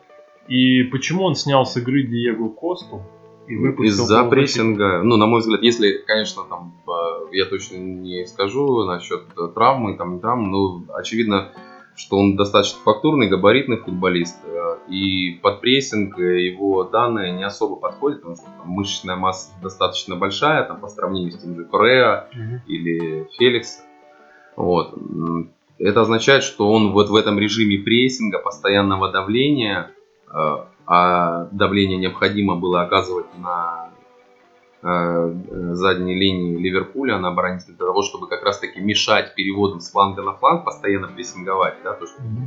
И 0.48 0.84
почему 0.84 1.24
он 1.24 1.34
снял 1.34 1.66
с 1.66 1.76
игры 1.76 2.04
Диего 2.04 2.48
Косту 2.48 3.02
и 3.48 3.56
выпустил 3.56 4.04
Из-за 4.04 4.24
прессинга. 4.24 5.02
Ну, 5.02 5.16
на 5.16 5.26
мой 5.26 5.40
взгляд, 5.40 5.62
если, 5.62 6.02
конечно, 6.06 6.42
там 6.48 6.74
э, 6.86 7.26
я 7.32 7.46
точно 7.46 7.76
не 7.76 8.26
скажу 8.26 8.84
насчет 8.84 9.22
травмы, 9.54 9.96
там 9.96 10.20
травмы, 10.20 10.48
но 10.48 10.94
очевидно, 10.94 11.52
что 11.96 12.18
он 12.18 12.36
достаточно 12.36 12.80
фактурный, 12.84 13.28
габаритный 13.28 13.78
футболист. 13.78 14.36
Э, 14.44 14.78
и 14.88 15.38
под 15.42 15.60
прессинг 15.60 16.18
его 16.18 16.84
данные 16.84 17.32
не 17.32 17.44
особо 17.44 17.76
подходят, 17.76 18.20
потому 18.20 18.36
что 18.36 18.44
там, 18.44 18.68
мышечная 18.68 19.16
масса 19.16 19.52
достаточно 19.62 20.16
большая, 20.16 20.64
там, 20.64 20.80
по 20.80 20.88
сравнению 20.88 21.32
с 21.32 21.38
тем 21.38 21.56
же 21.56 21.64
Кореа 21.64 22.28
mm-hmm. 22.32 22.58
или 22.68 23.28
Феликс. 23.38 23.85
Вот. 24.56 24.94
Это 25.78 26.00
означает, 26.00 26.42
что 26.42 26.70
он 26.70 26.92
вот 26.92 27.10
в 27.10 27.14
этом 27.14 27.38
режиме 27.38 27.78
прессинга, 27.78 28.38
постоянного 28.38 29.12
давления, 29.12 29.90
э, 30.28 30.56
а 30.86 31.48
давление 31.52 31.98
необходимо 31.98 32.56
было 32.56 32.82
оказывать 32.82 33.26
на 33.38 33.90
Э, 34.88 35.32
задней 35.72 36.14
линии 36.14 36.56
Ливерпуля 36.58 37.18
на 37.18 37.28
оборонительной 37.28 37.76
для 37.76 37.86
того, 37.86 38.02
чтобы 38.02 38.28
как 38.28 38.44
раз 38.44 38.60
таки 38.60 38.78
мешать 38.78 39.34
переводам 39.34 39.80
с 39.80 39.90
фланга 39.90 40.22
на 40.22 40.34
фланг, 40.34 40.64
постоянно 40.64 41.08
прессинговать. 41.08 41.74
Да, 41.82 41.94
то, 41.94 42.06
что... 42.06 42.22
mm-hmm. 42.22 42.46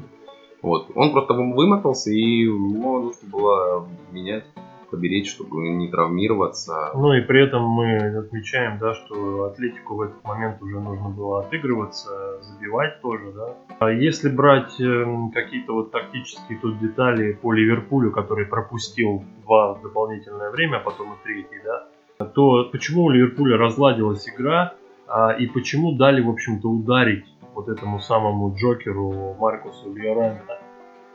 вот. 0.62 0.92
Он 0.96 1.12
просто 1.12 1.34
вымотался 1.34 2.12
и 2.12 2.44
ему 2.44 3.00
нужно 3.02 3.28
было 3.30 3.90
менять 4.12 4.46
поберечь, 4.90 5.32
чтобы 5.32 5.70
не 5.70 5.90
травмироваться. 5.90 6.92
Ну 6.94 7.14
и 7.14 7.22
при 7.22 7.44
этом 7.44 7.64
мы 7.64 7.98
отмечаем, 8.18 8.78
да, 8.80 8.94
что 8.94 9.46
Атлетику 9.46 9.96
в 9.96 10.02
этот 10.02 10.24
момент 10.24 10.62
уже 10.62 10.80
нужно 10.80 11.10
было 11.10 11.42
отыгрываться, 11.42 12.42
забивать 12.42 13.02
тоже, 13.02 13.32
да. 13.32 13.56
А 13.80 13.92
если 13.92 14.30
брать 14.30 14.80
эм, 14.80 15.32
какие-то 15.32 15.74
вот 15.74 15.92
тактические 15.92 16.60
тут 16.60 16.80
детали 16.80 17.34
по 17.34 17.54
Ливерпулю, 17.54 18.12
который 18.12 18.46
пропустил 18.46 19.24
два 19.44 19.80
дополнительное 19.82 20.52
время, 20.52 20.78
а 20.78 20.82
потом 20.82 21.14
и 21.14 21.24
третий, 21.24 21.62
да, 21.64 22.26
то 22.26 22.66
почему 22.72 23.06
у 23.06 23.10
Ливерпуля 23.10 23.58
разладилась 23.58 24.28
игра 24.28 24.74
а, 25.08 25.32
и 25.32 25.48
почему 25.48 25.94
дали, 25.94 26.22
в 26.22 26.30
общем-то, 26.30 26.68
ударить 26.70 27.26
вот 27.56 27.70
этому 27.70 28.00
самому 28.00 28.56
Джокеру 28.56 29.36
Маркусу 29.40 29.94
Льоранта 29.94 30.59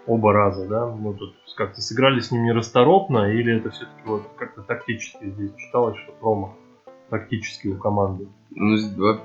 оба 0.07 0.33
раза, 0.33 0.67
да? 0.69 0.87
Ну, 0.87 1.15
тут 1.15 1.35
как-то 1.57 1.81
сыграли 1.81 2.21
с 2.21 2.31
ним 2.31 2.45
нерасторопно 2.45 3.33
или 3.33 3.57
это 3.57 3.71
все-таки 3.71 4.03
вот 4.05 4.23
как-то 4.37 4.63
тактически 4.63 5.25
здесь 5.31 5.55
читалось, 5.57 5.97
что 5.99 6.13
промах 6.13 6.51
тактически 7.11 7.69
у 7.69 7.79
команды? 7.79 8.29
Ну, 8.51 8.77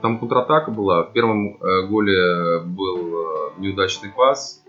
там 0.01 0.19
контратака 0.19 0.71
была. 0.71 1.03
В 1.03 1.13
первом 1.13 1.55
э, 1.55 1.87
голе 1.87 2.59
был 2.65 2.97
э, 2.97 3.51
неудачный 3.59 4.09
пас, 4.09 4.63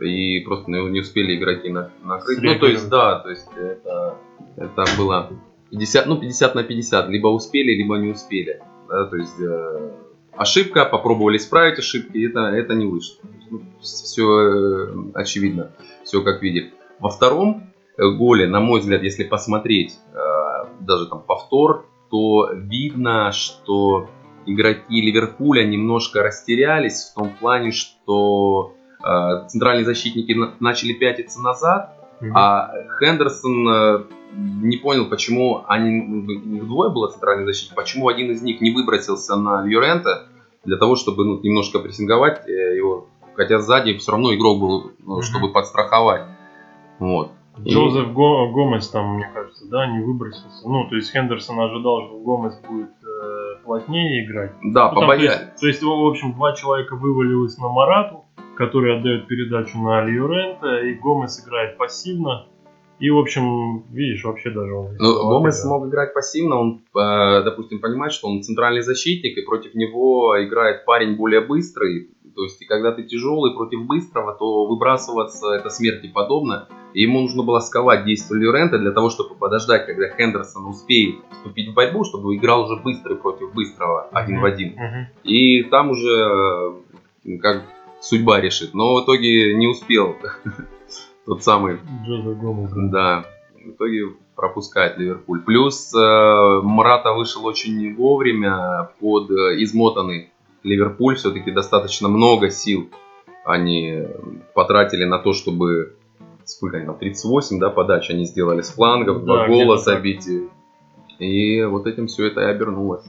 и 0.00 0.40
просто 0.40 0.70
не 0.70 1.00
успели 1.00 1.36
игроки 1.36 1.70
накрыть. 1.70 2.42
Ну, 2.42 2.58
то 2.58 2.66
есть, 2.66 2.88
да, 2.88 3.20
то 3.20 3.30
есть 3.30 3.48
это, 3.56 4.16
это 4.56 4.84
было 4.98 5.30
50, 5.70 6.06
ну, 6.06 6.20
50 6.20 6.54
на 6.54 6.64
50, 6.64 7.08
либо 7.08 7.28
успели, 7.28 7.72
либо 7.72 7.96
не 7.96 8.10
успели. 8.10 8.60
Да, 8.88 9.06
то 9.06 9.16
есть 9.16 9.40
э, 9.40 9.90
ошибка, 10.36 10.84
попробовали 10.84 11.36
исправить 11.36 11.78
ошибки, 11.78 12.28
это, 12.28 12.40
это 12.40 12.74
не 12.74 12.86
вышло. 12.86 13.24
Ну, 13.50 13.62
все 13.80 14.22
э, 14.22 14.94
очевидно, 15.14 15.72
все 16.04 16.22
как 16.22 16.42
видели. 16.42 16.74
Во 16.98 17.10
втором 17.10 17.72
э, 17.96 18.02
голе, 18.16 18.46
на 18.46 18.60
мой 18.60 18.80
взгляд, 18.80 19.02
если 19.02 19.24
посмотреть 19.24 19.98
э, 20.12 20.66
даже 20.80 21.06
там 21.06 21.22
повтор, 21.22 21.86
то 22.10 22.50
видно, 22.52 23.32
что 23.32 24.08
игроки 24.46 25.00
Ливерпуля 25.00 25.64
немножко 25.64 26.22
растерялись 26.22 27.10
в 27.10 27.14
том 27.14 27.30
плане, 27.30 27.72
что 27.72 28.72
центральные 29.48 29.84
защитники 29.84 30.32
на, 30.32 30.54
начали 30.58 30.92
пятиться 30.92 31.40
назад, 31.40 31.95
mm-hmm. 32.20 32.32
а 32.34 32.72
Хендерсон 32.98 33.68
э, 33.68 34.04
не 34.32 34.76
понял, 34.76 35.06
почему 35.06 35.64
они, 35.66 36.26
их 36.56 36.66
двое 36.66 36.90
было 36.90 37.08
центральной 37.08 37.44
защиты, 37.44 37.74
почему 37.74 38.08
один 38.08 38.30
из 38.30 38.42
них 38.42 38.60
не 38.60 38.70
выбросился 38.70 39.36
на 39.36 39.64
Юрента 39.64 40.26
для 40.64 40.76
того, 40.76 40.96
чтобы 40.96 41.24
ну, 41.24 41.40
немножко 41.42 41.78
прессинговать 41.78 42.46
э, 42.46 42.76
его, 42.76 43.08
хотя 43.34 43.60
сзади 43.60 43.96
все 43.96 44.12
равно 44.12 44.34
игрок 44.34 44.60
был, 44.60 44.92
ну, 45.04 45.22
чтобы 45.22 45.52
подстраховать. 45.52 46.22
Вот. 46.98 47.30
Джозеф 47.64 48.12
Го, 48.12 48.50
Гомес 48.52 48.88
там, 48.88 49.14
мне 49.14 49.30
кажется, 49.32 49.66
да, 49.70 49.86
не 49.86 50.04
выбросился. 50.04 50.68
Ну, 50.68 50.88
то 50.88 50.96
есть 50.96 51.10
Хендерсон 51.10 51.58
ожидал, 51.60 52.06
что 52.06 52.18
Гомес 52.18 52.60
будет 52.68 52.90
э, 52.90 53.64
плотнее 53.64 54.24
играть. 54.24 54.52
Да, 54.62 54.90
ну, 54.92 55.00
побоялись. 55.00 55.36
То 55.36 55.40
есть, 55.40 55.60
то 55.60 55.66
есть, 55.66 55.82
в 55.82 56.06
общем, 56.06 56.34
два 56.34 56.52
человека 56.52 56.96
вывалилось 56.96 57.56
на 57.56 57.68
Марату, 57.68 58.24
который 58.56 58.98
отдает 58.98 59.26
передачу 59.28 59.78
на 59.78 60.04
Льюрента, 60.04 60.80
и 60.80 60.94
Гомес 60.94 61.44
играет 61.44 61.76
пассивно. 61.76 62.46
И, 62.98 63.10
в 63.10 63.18
общем, 63.18 63.82
видишь, 63.90 64.24
вообще 64.24 64.50
даже 64.50 64.72
он... 64.72 64.96
Ну, 64.98 65.28
Гомес 65.28 65.60
смог 65.60 65.86
играть 65.86 66.14
пассивно, 66.14 66.56
он, 66.56 66.82
э, 66.98 67.44
допустим, 67.44 67.78
понимает, 67.80 68.12
что 68.12 68.28
он 68.28 68.42
центральный 68.42 68.80
защитник, 68.80 69.36
и 69.36 69.42
против 69.42 69.74
него 69.74 70.42
играет 70.42 70.86
парень 70.86 71.16
более 71.16 71.42
быстрый. 71.42 72.10
То 72.34 72.42
есть, 72.42 72.60
и 72.60 72.66
когда 72.66 72.92
ты 72.92 73.02
тяжелый 73.02 73.54
против 73.54 73.86
быстрого, 73.86 74.34
то 74.34 74.66
выбрасываться 74.66 75.52
это 75.52 75.68
смерти 75.70 76.10
подобно. 76.12 76.68
И 76.92 77.02
ему 77.02 77.20
нужно 77.20 77.42
было 77.42 77.60
сковать 77.60 78.04
действие 78.04 78.42
Люрента 78.42 78.78
для 78.78 78.92
того, 78.92 79.10
чтобы 79.10 79.34
подождать, 79.34 79.86
когда 79.86 80.08
Хендерсон 80.08 80.66
успеет 80.66 81.16
вступить 81.30 81.70
в 81.70 81.74
борьбу, 81.74 82.04
чтобы 82.04 82.34
играл 82.36 82.64
уже 82.64 82.80
быстрый 82.82 83.16
против 83.16 83.52
быстрого 83.54 84.08
один 84.12 84.38
mm-hmm. 84.38 84.40
в 84.40 84.44
один. 84.44 84.68
Mm-hmm. 84.72 85.22
И 85.24 85.62
там 85.64 85.90
уже 85.90 86.82
э, 87.24 87.38
как 87.40 87.64
судьба 88.08 88.40
решит. 88.40 88.74
Но 88.74 88.94
в 88.94 89.04
итоге 89.04 89.54
не 89.54 89.66
успел 89.66 90.16
тот 91.26 91.42
самый... 91.42 91.78
Джозеф 92.04 92.38
Гомес. 92.38 92.70
Да. 92.90 93.24
В 93.54 93.70
итоге 93.70 94.14
пропускает 94.34 94.98
Ливерпуль. 94.98 95.42
Плюс 95.42 95.92
э, 95.94 96.60
Мрата 96.62 97.12
вышел 97.12 97.44
очень 97.46 97.94
вовремя 97.96 98.90
под 99.00 99.30
э, 99.30 99.62
измотанный 99.62 100.30
Ливерпуль. 100.62 101.16
Все-таки 101.16 101.50
достаточно 101.50 102.08
много 102.08 102.50
сил 102.50 102.88
они 103.46 104.02
потратили 104.54 105.04
на 105.04 105.18
то, 105.18 105.32
чтобы 105.32 105.94
сколько 106.44 106.78
они 106.78 106.86
там, 106.86 106.98
38 106.98 107.60
да, 107.60 107.70
подач 107.70 108.10
они 108.10 108.24
сделали 108.24 108.62
с 108.62 108.70
флангов, 108.70 109.24
два 109.24 109.46
гола 109.46 109.78
забить. 109.78 110.28
И 111.18 111.62
вот 111.62 111.86
этим 111.86 112.08
все 112.08 112.26
это 112.26 112.40
и 112.40 112.44
обернулось. 112.44 113.04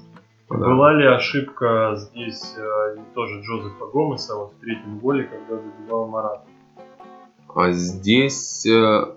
Была 0.50 0.94
ли 0.94 1.06
ошибка 1.06 1.94
здесь 1.98 2.56
э, 2.58 2.98
тоже 3.14 3.42
Джозефа 3.42 3.86
Гомеса 3.86 4.36
вот 4.36 4.54
в 4.54 4.60
третьем 4.62 5.00
голе, 5.00 5.26
когда 5.26 5.62
забивал 5.62 6.08
Марат? 6.08 6.46
А 7.54 7.72
здесь... 7.72 8.66
Э, 8.66 9.14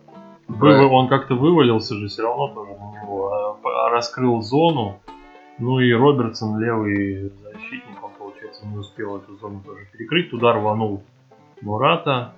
Вы, 0.49 0.87
он 0.87 1.09
как-то 1.09 1.37
вывалился 1.37 1.95
же 1.95 2.09
все 2.09 2.23
равно 2.23 2.49
тоже 2.49 2.73
на 2.73 3.01
него. 3.01 3.57
А, 3.63 3.91
раскрыл 3.91 4.43
зону. 4.43 4.99
Ну 5.59 5.79
и 5.79 5.93
Робертсон, 5.93 6.59
левый 6.59 7.31
защитник, 7.43 8.03
он, 8.03 8.11
получается, 8.19 8.67
не 8.67 8.77
успел 8.77 9.19
эту 9.19 9.37
зону 9.37 9.63
тоже 9.65 9.87
перекрыть. 9.93 10.31
Туда 10.31 10.53
рванул 10.55 11.05
Мурата. 11.61 12.35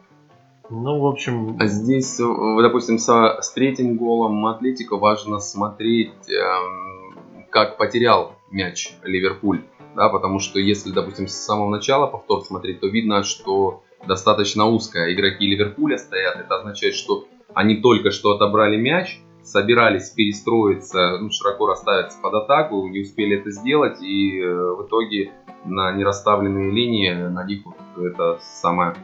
Ну, 0.68 1.00
в 1.00 1.06
общем... 1.06 1.56
А 1.58 1.66
здесь, 1.66 2.18
допустим, 2.18 2.98
со, 2.98 3.40
с 3.40 3.52
третьим 3.52 3.96
голом 3.96 4.44
Атлетика 4.46 4.98
важно 4.98 5.38
смотреть... 5.38 6.28
Эм, 6.28 7.14
как 7.48 7.76
потерял 7.76 8.32
мяч 8.52 8.92
Ливерпуль. 9.02 9.62
Да, 9.96 10.08
потому 10.08 10.38
что 10.38 10.58
если, 10.58 10.90
допустим, 10.90 11.28
с 11.28 11.34
самого 11.34 11.68
начала 11.68 12.06
повтор 12.06 12.42
смотреть, 12.42 12.80
то 12.80 12.86
видно, 12.86 13.22
что 13.24 13.82
достаточно 14.06 14.66
узкая. 14.66 15.12
Игроки 15.12 15.46
Ливерпуля 15.46 15.98
стоят. 15.98 16.36
Это 16.36 16.56
означает, 16.56 16.94
что 16.94 17.26
они 17.54 17.76
только 17.76 18.10
что 18.10 18.32
отобрали 18.32 18.76
мяч, 18.76 19.20
собирались 19.42 20.10
перестроиться, 20.10 21.18
ну, 21.20 21.30
широко 21.30 21.66
расставиться 21.66 22.18
под 22.22 22.34
атаку, 22.34 22.88
не 22.88 23.00
успели 23.00 23.38
это 23.38 23.50
сделать, 23.50 24.00
и 24.00 24.40
э, 24.40 24.74
в 24.74 24.86
итоге 24.86 25.32
на 25.64 25.92
нерасставленные 25.92 26.70
линии 26.70 27.12
на 27.12 27.44
них 27.44 27.62
вот 27.64 28.04
эта 28.04 28.38
самая 28.40 28.96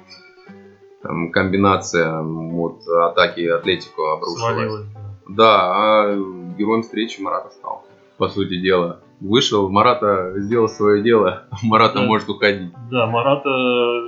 там, 1.03 1.31
комбинация 1.31 2.23
вот, 2.23 2.87
атаки 2.87 3.47
Атлетико 3.47 4.15
обрушилась. 4.15 4.41
Свалилась. 4.41 4.87
Да, 5.29 5.73
а 5.75 6.17
героем 6.57 6.83
встречи 6.83 7.21
Марата 7.21 7.51
стал, 7.51 7.85
по 8.17 8.29
сути 8.29 8.61
дела. 8.61 9.01
Вышел, 9.21 9.69
Марата 9.69 10.35
сделал 10.37 10.69
свое 10.69 11.03
дело, 11.03 11.45
Марата 11.63 11.99
да. 11.99 12.07
может 12.07 12.29
уходить. 12.29 12.73
Да, 12.91 13.07
Марата 13.07 13.49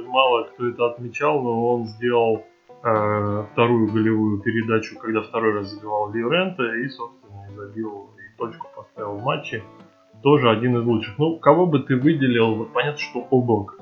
мало 0.07 0.45
кто 0.45 0.69
это 0.69 0.87
отмечал, 0.87 1.43
но 1.43 1.75
он 1.75 1.87
сделал 1.87 2.45
э, 2.85 3.45
вторую 3.53 3.93
голевую 3.93 4.41
передачу, 4.41 4.97
когда 4.99 5.23
второй 5.23 5.55
раз 5.55 5.71
забивал 5.71 6.13
Лиорента 6.13 6.63
и, 6.63 6.89
собственно, 6.89 7.51
забил 7.57 8.11
и 8.17 8.39
точку 8.39 8.69
поставил 8.75 9.17
в 9.17 9.23
матче. 9.23 9.63
Тоже 10.23 10.51
один 10.51 10.77
из 10.77 10.85
лучших. 10.85 11.19
Ну, 11.19 11.39
кого 11.39 11.67
бы 11.67 11.81
ты 11.81 11.97
выделил? 11.97 12.67
Понятно, 12.67 12.99
что 12.99 13.27
Облак 13.31 13.81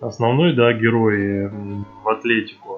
основной, 0.00 0.54
да, 0.54 0.72
герой 0.72 1.48
в 1.48 2.08
Атлетику. 2.08 2.75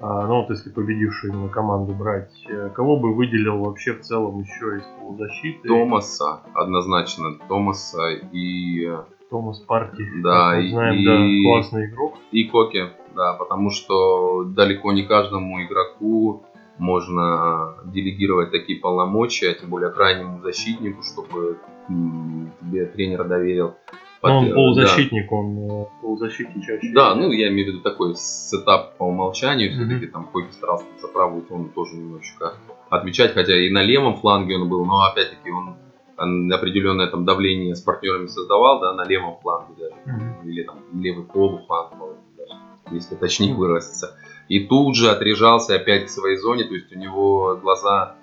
А, 0.00 0.26
ну 0.26 0.40
вот 0.40 0.50
если 0.50 0.70
победившую 0.70 1.32
именно 1.32 1.48
команду 1.48 1.92
брать, 1.92 2.32
э, 2.48 2.70
кого 2.74 2.96
бы 2.96 3.14
выделил 3.14 3.58
вообще 3.58 3.92
в 3.92 4.00
целом 4.00 4.40
еще 4.40 4.78
из 4.78 4.84
полузащиты? 4.98 5.68
Томаса, 5.68 6.40
однозначно. 6.54 7.34
Томаса 7.48 8.10
и... 8.32 8.86
Э, 8.86 9.04
Томас 9.28 9.60
Парти. 9.60 10.02
Да, 10.22 10.58
и, 10.58 10.70
знаем, 10.70 10.94
и, 10.94 11.04
да, 11.04 11.50
классный 11.50 11.86
игрок. 11.86 12.14
И 12.32 12.44
Коки, 12.44 12.88
да, 13.14 13.34
потому 13.34 13.70
что 13.70 14.44
далеко 14.44 14.92
не 14.92 15.02
каждому 15.02 15.62
игроку 15.62 16.44
можно 16.78 17.74
делегировать 17.84 18.52
такие 18.52 18.80
полномочия, 18.80 19.52
тем 19.52 19.68
более 19.68 19.90
крайнему 19.90 20.40
защитнику, 20.40 21.02
чтобы 21.02 21.58
тебе 21.88 22.86
тренер 22.86 23.24
доверил. 23.24 23.74
Но 24.22 24.38
он 24.38 24.52
полузащитник, 24.52 25.30
да. 25.30 25.36
он 25.36 25.58
э, 25.58 25.86
полузащитник 26.02 26.64
чаще. 26.64 26.92
Да, 26.92 27.14
ну 27.14 27.30
я 27.32 27.48
имею 27.48 27.70
в 27.70 27.74
виду 27.74 27.80
такой 27.80 28.14
сетап 28.16 28.96
по 28.98 29.04
умолчанию, 29.04 29.72
все-таки 29.72 30.06
mm-hmm. 30.06 30.10
там 30.10 30.26
Койки 30.26 30.52
старался 30.52 30.84
за 31.00 31.08
правую 31.08 31.46
он 31.50 31.70
тоже 31.70 31.96
немножечко 31.96 32.54
отвечать, 32.90 33.32
хотя 33.32 33.58
и 33.58 33.70
на 33.70 33.82
левом 33.82 34.16
фланге 34.16 34.56
он 34.56 34.68
был, 34.68 34.84
но 34.84 35.04
опять-таки 35.04 35.50
он 35.50 35.76
определенное 36.52 37.06
там 37.06 37.24
давление 37.24 37.74
с 37.74 37.80
партнерами 37.80 38.26
создавал, 38.26 38.80
да, 38.80 38.92
на 38.92 39.06
левом 39.06 39.38
фланге 39.40 39.74
даже, 39.78 39.94
mm-hmm. 39.94 40.48
или 40.48 40.62
там 40.64 40.80
левый 40.92 41.24
полуфланг, 41.24 41.92
даже, 42.36 42.52
если 42.90 43.14
точнее 43.14 43.54
выразиться. 43.54 44.18
И 44.48 44.66
тут 44.66 44.96
же 44.96 45.10
отрежался 45.10 45.76
опять 45.76 46.06
к 46.06 46.10
своей 46.10 46.36
зоне, 46.36 46.64
то 46.64 46.74
есть 46.74 46.92
у 46.92 46.98
него 46.98 47.58
глаза 47.62 48.16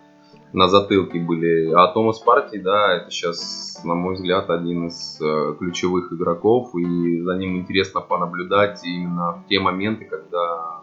на 0.53 0.67
затылке 0.67 1.19
были. 1.19 1.71
А 1.73 1.87
Томас 1.87 2.19
Парти, 2.19 2.57
да, 2.57 2.95
это 2.95 3.11
сейчас, 3.11 3.81
на 3.83 3.95
мой 3.95 4.15
взгляд, 4.15 4.49
один 4.49 4.87
из 4.87 5.19
э, 5.21 5.55
ключевых 5.59 6.11
игроков, 6.13 6.75
и 6.75 7.21
за 7.21 7.35
ним 7.35 7.57
интересно 7.57 8.01
понаблюдать 8.01 8.83
именно 8.83 9.33
в 9.33 9.47
те 9.47 9.59
моменты, 9.59 10.05
когда 10.05 10.81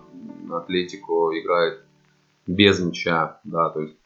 Атлетико 0.50 1.30
играет 1.32 1.80
без 2.46 2.78
мяча, 2.84 3.40
да, 3.44 3.70
то 3.70 3.80
есть 3.80 3.96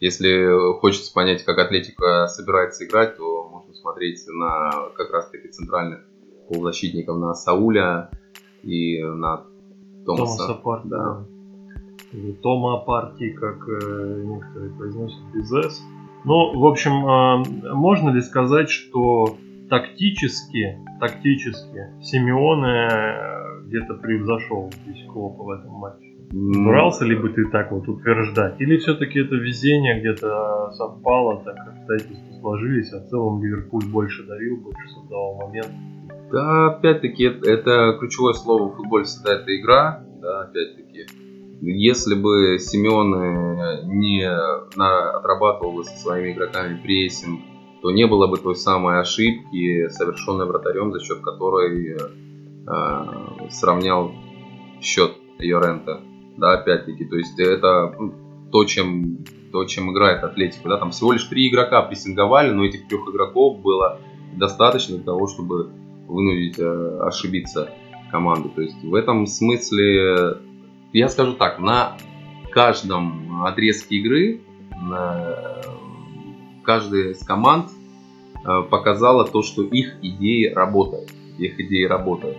если 0.00 0.78
хочется 0.78 1.12
понять, 1.12 1.44
как 1.44 1.58
Атлетика 1.58 2.28
собирается 2.28 2.84
играть, 2.84 3.16
то 3.16 3.48
можно 3.48 3.74
смотреть 3.74 4.24
на 4.28 4.90
как 4.94 5.10
раз-таки 5.10 5.48
центральных 5.48 6.04
полузащитников, 6.48 7.18
на 7.18 7.34
Сауля 7.34 8.08
и 8.62 9.02
на 9.02 9.44
Томаса. 10.06 10.46
Томаса 10.46 10.54
Парти, 10.54 10.86
да. 10.86 10.98
да 10.98 11.37
или 12.12 12.32
Тома 12.32 12.78
партии, 12.78 13.30
как 13.30 13.56
э, 13.68 14.22
некоторые 14.24 14.72
произносят, 14.72 15.20
без 15.34 15.52
S. 15.52 15.82
Ну, 16.24 16.58
в 16.58 16.66
общем, 16.66 16.92
э, 16.92 17.74
можно 17.74 18.10
ли 18.10 18.20
сказать, 18.20 18.70
что 18.70 19.36
тактически, 19.68 20.78
тактически 21.00 21.92
Симеоне 22.02 22.88
э, 22.90 23.62
где-то 23.66 23.94
превзошел 23.94 24.70
здесь 24.82 25.04
Клопа 25.06 25.42
в 25.42 25.50
этом 25.50 25.72
матче? 25.72 26.08
Брался 26.30 27.06
ли 27.06 27.16
бы 27.16 27.30
ты 27.30 27.46
так 27.46 27.72
вот 27.72 27.88
утверждать? 27.88 28.60
Или 28.60 28.76
все-таки 28.76 29.20
это 29.20 29.34
везение 29.36 29.98
где-то 29.98 30.70
совпало, 30.72 31.42
так 31.42 31.56
как 31.56 31.68
обстоятельства 31.68 32.32
сложились, 32.40 32.92
а 32.92 33.00
в 33.00 33.08
целом 33.08 33.42
Ливерпуль 33.42 33.86
больше 33.86 34.26
давил, 34.26 34.58
больше 34.58 34.88
создавал 34.88 35.36
момент? 35.36 35.72
Да, 36.30 36.66
опять-таки, 36.66 37.24
это, 37.24 37.96
ключевое 37.98 38.34
слово 38.34 38.70
в 38.70 38.76
футболе 38.76 39.04
всегда 39.04 39.36
это 39.40 39.56
игра, 39.56 40.04
да, 40.20 40.42
опять-таки 40.42 40.87
если 41.60 42.14
бы 42.14 42.58
Симеон 42.58 43.98
не 43.98 44.24
отрабатывал 44.24 45.84
со 45.84 45.96
своими 45.98 46.32
игроками 46.32 46.80
прессинг, 46.80 47.40
то 47.82 47.90
не 47.90 48.06
было 48.06 48.26
бы 48.26 48.38
той 48.38 48.56
самой 48.56 49.00
ошибки, 49.00 49.88
совершенной 49.88 50.46
вратарем, 50.46 50.92
за 50.92 51.00
счет 51.00 51.20
которой 51.20 51.96
э, 51.96 53.48
сравнял 53.50 54.12
счет 54.80 55.12
Йорента. 55.38 56.00
Да, 56.36 56.52
опять-таки, 56.52 57.04
то 57.04 57.16
есть 57.16 57.38
это 57.38 57.94
ну, 57.98 58.14
то, 58.50 58.64
чем, 58.64 59.24
то, 59.52 59.64
чем 59.64 59.92
играет 59.92 60.24
Атлетика. 60.24 60.68
Да, 60.68 60.78
там 60.78 60.90
всего 60.90 61.12
лишь 61.12 61.24
три 61.24 61.48
игрока 61.48 61.82
прессинговали, 61.82 62.50
но 62.52 62.64
этих 62.64 62.88
трех 62.88 63.08
игроков 63.08 63.60
было 63.60 64.00
достаточно 64.36 64.96
для 64.96 65.04
того, 65.04 65.26
чтобы 65.26 65.70
вынудить 66.06 66.58
э, 66.58 66.98
ошибиться 67.02 67.70
команду. 68.10 68.50
То 68.54 68.62
есть 68.62 68.82
в 68.82 68.94
этом 68.94 69.26
смысле 69.26 70.38
я 70.92 71.08
скажу 71.08 71.34
так, 71.34 71.58
на 71.58 71.96
каждом 72.50 73.44
отрезке 73.44 73.96
игры 73.96 74.40
каждая 76.68 77.12
из 77.12 77.24
команд 77.24 77.70
э, 78.44 78.62
показала 78.70 79.26
то, 79.26 79.42
что 79.42 79.62
их 79.62 79.96
идеи 80.02 80.52
работают. 80.52 81.10
Их 81.38 81.58
идеи 81.58 81.84
работают. 81.84 82.36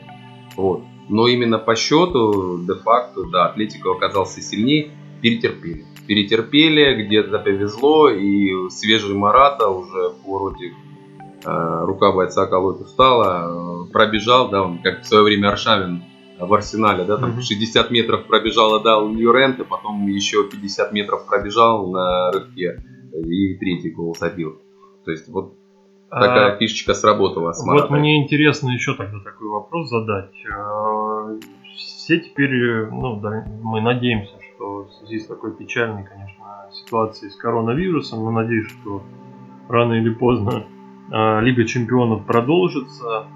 Вот. 0.55 0.83
Но 1.09 1.27
именно 1.27 1.57
по 1.57 1.75
счету, 1.75 2.59
де-факто, 2.63 3.23
да, 3.31 3.47
Атлетико 3.47 3.91
оказался 3.91 4.41
сильнее, 4.41 4.91
перетерпели. 5.23 5.83
Перетерпели, 6.05 7.03
где-то 7.03 7.39
повезло, 7.39 8.09
и 8.09 8.69
свежий 8.69 9.15
Марата 9.15 9.67
уже 9.67 10.09
в 10.09 10.23
повороте 10.23 10.73
э, 11.43 11.85
рука 11.85 12.12
бойца 12.12 12.45
колоть 12.45 12.81
устала, 12.81 13.88
э, 13.88 13.91
пробежал, 13.91 14.49
да, 14.49 14.62
он 14.62 14.77
как 14.83 15.01
в 15.01 15.07
свое 15.07 15.23
время 15.23 15.49
Аршавин 15.49 16.03
в 16.39 16.54
Арсенале, 16.54 17.04
да, 17.04 17.17
там 17.17 17.32
mm-hmm. 17.32 17.41
60 17.41 17.91
метров 17.91 18.25
пробежал, 18.25 18.75
отдал 18.75 19.10
Юренте, 19.10 19.63
потом 19.63 20.08
еще 20.08 20.47
50 20.49 20.91
метров 20.93 21.25
пробежал 21.25 21.91
на 21.91 22.32
рывке 22.32 22.82
и 23.13 23.56
третий 23.56 23.91
гол 23.91 24.15
забил. 24.15 24.60
То 25.06 25.12
есть 25.12 25.28
вот 25.28 25.54
такая 26.10 26.54
а, 26.54 26.58
фишечка 26.58 26.93
сработала 26.93 27.52
с 27.52 27.63
Вот 27.65 27.89
мне 27.89 28.23
интересно 28.23 28.69
еще 28.69 28.95
тогда 28.95 29.19
такой 29.19 29.49
вопрос 29.49 29.89
задать. 29.89 30.32
А, 30.52 31.38
все 31.75 32.19
теперь, 32.19 32.88
ну, 32.89 33.19
да, 33.19 33.45
мы 33.62 33.82
надеемся, 33.82 34.34
что 34.56 34.86
в 34.86 34.91
связи 34.93 35.19
с 35.19 35.28
такой 35.28 35.56
печальной, 35.56 36.04
конечно, 36.04 36.67
ситуацией 36.71 37.32
с 37.32 37.36
коронавирусом, 37.36 38.19
мы 38.19 38.32
надеемся, 38.32 38.75
что 38.82 39.04
рано 39.67 39.93
или 39.93 40.10
поздно 40.10 40.65
а, 41.12 41.39
Лига 41.41 41.65
Чемпионов 41.65 42.25
продолжится 42.25 43.28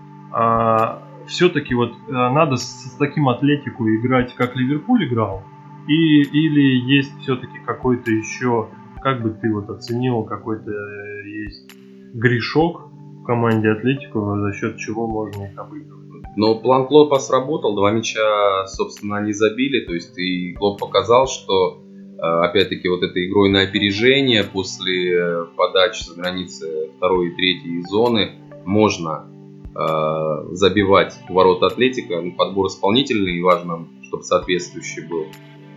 все-таки 1.28 1.74
вот 1.74 1.92
э, 1.92 2.12
надо 2.12 2.58
с, 2.58 2.64
с 2.64 2.96
таким 2.98 3.30
атлетику 3.30 3.88
играть, 3.88 4.34
как 4.36 4.56
Ливерпуль 4.56 5.08
играл, 5.08 5.44
и, 5.88 6.22
или 6.22 6.94
есть 6.94 7.18
все-таки 7.22 7.60
какой-то 7.66 8.12
еще, 8.12 8.70
как 9.02 9.22
бы 9.22 9.32
ты 9.32 9.54
вот 9.54 9.70
оценил, 9.70 10.24
какой-то 10.24 10.72
э, 10.72 11.28
есть 11.46 11.72
грешок 12.14 12.90
в 13.22 13.24
команде 13.24 13.70
Атлетику, 13.70 14.38
за 14.40 14.54
счет 14.54 14.78
чего 14.78 15.08
можно 15.08 15.46
их 15.46 15.58
обыгрывать? 15.58 16.04
Но 16.36 16.56
план 16.56 16.88
Клопа 16.88 17.20
сработал, 17.20 17.76
два 17.76 17.92
мяча, 17.92 18.66
собственно, 18.68 19.18
они 19.18 19.34
забили, 19.34 19.86
то 19.86 19.94
есть 19.94 20.18
и 20.18 20.54
Клоп 20.54 20.80
показал, 20.80 21.28
что 21.28 21.82
э, 21.82 22.22
опять-таки 22.22 22.88
вот 22.88 23.04
этой 23.04 23.30
игрой 23.30 23.50
на 23.50 23.62
опережение 23.62 24.44
после 24.44 25.46
подач 25.58 26.00
с 26.00 26.16
границы 26.16 26.92
второй 26.98 27.30
и 27.30 27.36
третьей 27.36 27.82
зоны 27.84 28.32
можно 28.66 29.33
забивать 29.76 31.18
ворота 31.30 31.68
Атлетика. 31.68 32.22
Ну, 32.22 32.34
подбор 32.34 32.68
исполнительный 32.68 33.38
и 33.38 33.42
важно, 33.42 33.88
чтобы 34.04 34.24
соответствующий 34.24 35.06
был. 35.08 35.28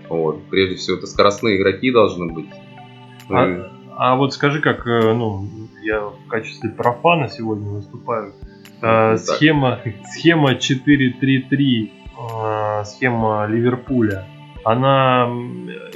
Вот. 0.08 0.42
Прежде 0.50 0.76
всего, 0.76 0.98
это 0.98 1.06
скоростные 1.06 1.56
игроки 1.56 1.90
должны 1.90 2.32
быть. 2.32 2.50
А, 3.28 3.46
ну, 3.46 3.64
а 3.96 4.16
вот 4.16 4.34
скажи, 4.34 4.60
как, 4.60 4.86
э, 4.86 5.12
ну, 5.14 5.46
я 5.82 6.00
в 6.00 6.28
качестве 6.28 6.70
профана 6.70 7.28
сегодня 7.28 7.70
выступаю. 7.70 8.34
Э, 8.82 9.16
схема, 9.16 9.80
схема 10.12 10.52
4-3-3, 10.52 11.90
э, 12.18 12.84
схема 12.84 13.46
Ливерпуля, 13.46 14.26
она 14.64 15.28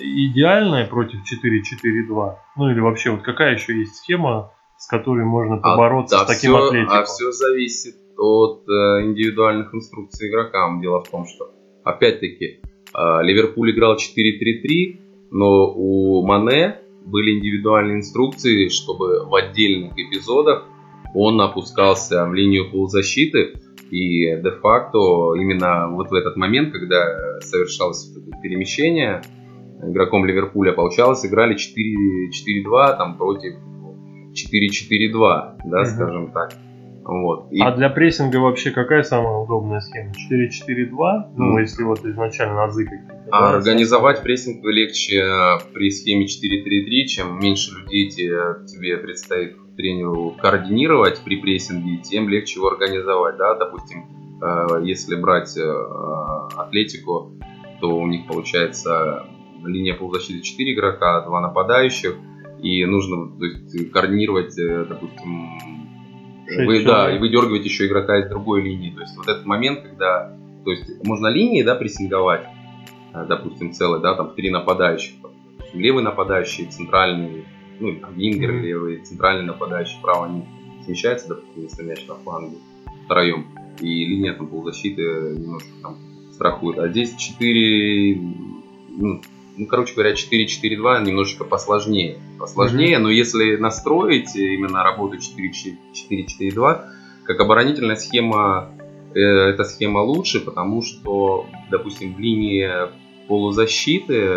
идеальная 0.00 0.86
против 0.86 1.20
4-4-2? 1.20 2.36
Ну 2.56 2.70
или 2.70 2.80
вообще, 2.80 3.10
вот 3.10 3.22
какая 3.22 3.54
еще 3.54 3.78
есть 3.78 3.96
схема 3.96 4.52
с 4.80 4.86
которой 4.86 5.26
можно 5.26 5.58
побороться 5.58 6.22
а, 6.22 6.24
с 6.24 6.26
таким 6.26 6.52
все, 6.52 6.66
атлетиком? 6.66 6.96
А 6.96 7.04
все 7.04 7.30
зависит 7.32 7.96
от 8.16 8.66
э, 8.66 9.04
индивидуальных 9.04 9.74
инструкций 9.74 10.30
игрокам. 10.30 10.80
Дело 10.80 11.04
в 11.04 11.08
том, 11.10 11.26
что, 11.26 11.50
опять-таки, 11.84 12.62
э, 12.62 13.22
Ливерпуль 13.22 13.72
играл 13.72 13.96
4-3-3, 13.96 15.00
но 15.32 15.70
у 15.70 16.26
Мане 16.26 16.78
были 17.04 17.38
индивидуальные 17.38 17.98
инструкции, 17.98 18.68
чтобы 18.68 19.26
в 19.26 19.34
отдельных 19.34 19.92
эпизодах 19.98 20.64
он 21.14 21.38
опускался 21.42 22.24
в 22.24 22.32
линию 22.32 22.70
полузащиты, 22.70 23.60
и 23.90 24.34
де-факто 24.36 25.34
именно 25.34 25.88
вот 25.90 26.10
в 26.10 26.14
этот 26.14 26.36
момент, 26.36 26.72
когда 26.72 27.40
совершалось 27.40 28.14
перемещение, 28.42 29.20
игроком 29.82 30.24
Ливерпуля 30.24 30.72
получалось, 30.72 31.26
играли 31.26 31.54
4-4-2 31.54 32.96
там 32.96 33.18
против 33.18 33.56
4-4-2, 34.32 35.58
да, 35.64 35.80
угу. 35.80 35.86
скажем 35.86 36.32
так. 36.32 36.52
Вот. 37.02 37.50
И... 37.50 37.60
А 37.60 37.74
для 37.74 37.88
прессинга 37.88 38.36
вообще 38.36 38.70
какая 38.70 39.02
самая 39.02 39.38
удобная 39.38 39.80
схема? 39.80 40.12
4-4-2? 40.12 41.32
Ну, 41.36 41.58
mm. 41.58 41.60
если 41.60 41.82
вот 41.82 42.04
изначально 42.04 42.64
азы 42.64 42.84
какие-то. 42.84 43.24
А 43.32 43.52
да, 43.52 43.56
организовать 43.56 44.18
сам... 44.18 44.24
прессинг 44.24 44.64
легче 44.64 45.16
э, 45.16 45.58
при 45.72 45.90
схеме 45.90 46.26
4-3-3, 46.26 47.06
чем 47.06 47.38
меньше 47.40 47.72
людей 47.72 48.10
тебе 48.10 48.98
предстоит 48.98 49.56
тренеру 49.76 50.36
координировать 50.40 51.20
при 51.24 51.40
прессинге, 51.40 52.02
тем 52.02 52.28
легче 52.28 52.60
его 52.60 52.68
организовать. 52.68 53.36
Да? 53.38 53.54
Допустим, 53.56 54.04
э, 54.42 54.84
если 54.84 55.16
брать 55.16 55.56
э, 55.56 55.62
атлетику, 56.56 57.32
то 57.80 57.96
у 57.96 58.06
них 58.06 58.26
получается 58.26 59.26
линия 59.64 59.94
полузащиты 59.94 60.42
4 60.42 60.74
игрока, 60.74 61.24
2 61.26 61.40
нападающих, 61.40 62.16
и 62.62 62.84
нужно 62.84 63.28
то 63.38 63.44
есть, 63.44 63.90
координировать, 63.92 64.54
допустим, 64.56 65.58
вы, 66.66 66.84
да, 66.84 67.14
и 67.14 67.18
выдергивать 67.18 67.64
еще 67.64 67.86
игрока 67.86 68.18
из 68.18 68.28
другой 68.28 68.62
линии. 68.62 68.90
То 68.90 69.00
есть 69.00 69.16
вот 69.16 69.28
этот 69.28 69.46
момент, 69.46 69.82
когда 69.82 70.36
то 70.64 70.70
есть 70.70 71.04
можно 71.04 71.28
линии, 71.28 71.62
да, 71.62 71.74
прессинговать, 71.74 72.46
э, 73.14 73.24
допустим, 73.28 73.72
целый, 73.72 74.00
да, 74.00 74.14
там 74.14 74.34
три 74.34 74.50
нападающих, 74.50 75.14
допустим, 75.22 75.80
левый 75.80 76.02
нападающий, 76.02 76.66
центральный, 76.66 77.44
ну, 77.78 77.96
там, 77.96 78.14
вингер 78.14 78.50
mm-hmm. 78.50 78.62
левый, 78.62 78.96
центральный 78.98 79.44
нападающий, 79.44 79.98
право 80.02 80.26
они 80.26 80.44
смещаются, 80.84 81.28
допустим, 81.28 81.62
если 81.62 81.82
мяч 81.82 82.06
на 82.06 82.16
фланге 82.16 82.56
втроем, 83.04 83.46
и 83.80 84.04
линия 84.04 84.34
там 84.34 84.48
полузащиты 84.48 85.02
немножко 85.38 85.70
там 85.82 85.96
страхует. 86.32 86.78
А 86.78 86.88
здесь 86.88 87.14
4, 87.16 88.20
ну, 88.98 89.20
ну, 89.56 89.66
короче 89.66 89.94
говоря, 89.94 90.14
4-4-2 90.14 91.04
немножечко 91.04 91.44
посложнее. 91.44 92.18
Посложнее, 92.38 92.96
mm-hmm. 92.96 93.02
но 93.02 93.10
если 93.10 93.56
настроить 93.56 94.34
именно 94.36 94.82
работу 94.82 95.16
4-4-2, 95.18 96.84
как 97.24 97.40
оборонительная 97.40 97.96
схема, 97.96 98.70
э, 99.14 99.20
эта 99.20 99.64
схема 99.64 99.98
лучше, 99.98 100.40
потому 100.40 100.82
что, 100.82 101.46
допустим, 101.70 102.14
в 102.14 102.18
линии 102.18 102.68
полузащиты, 103.28 104.28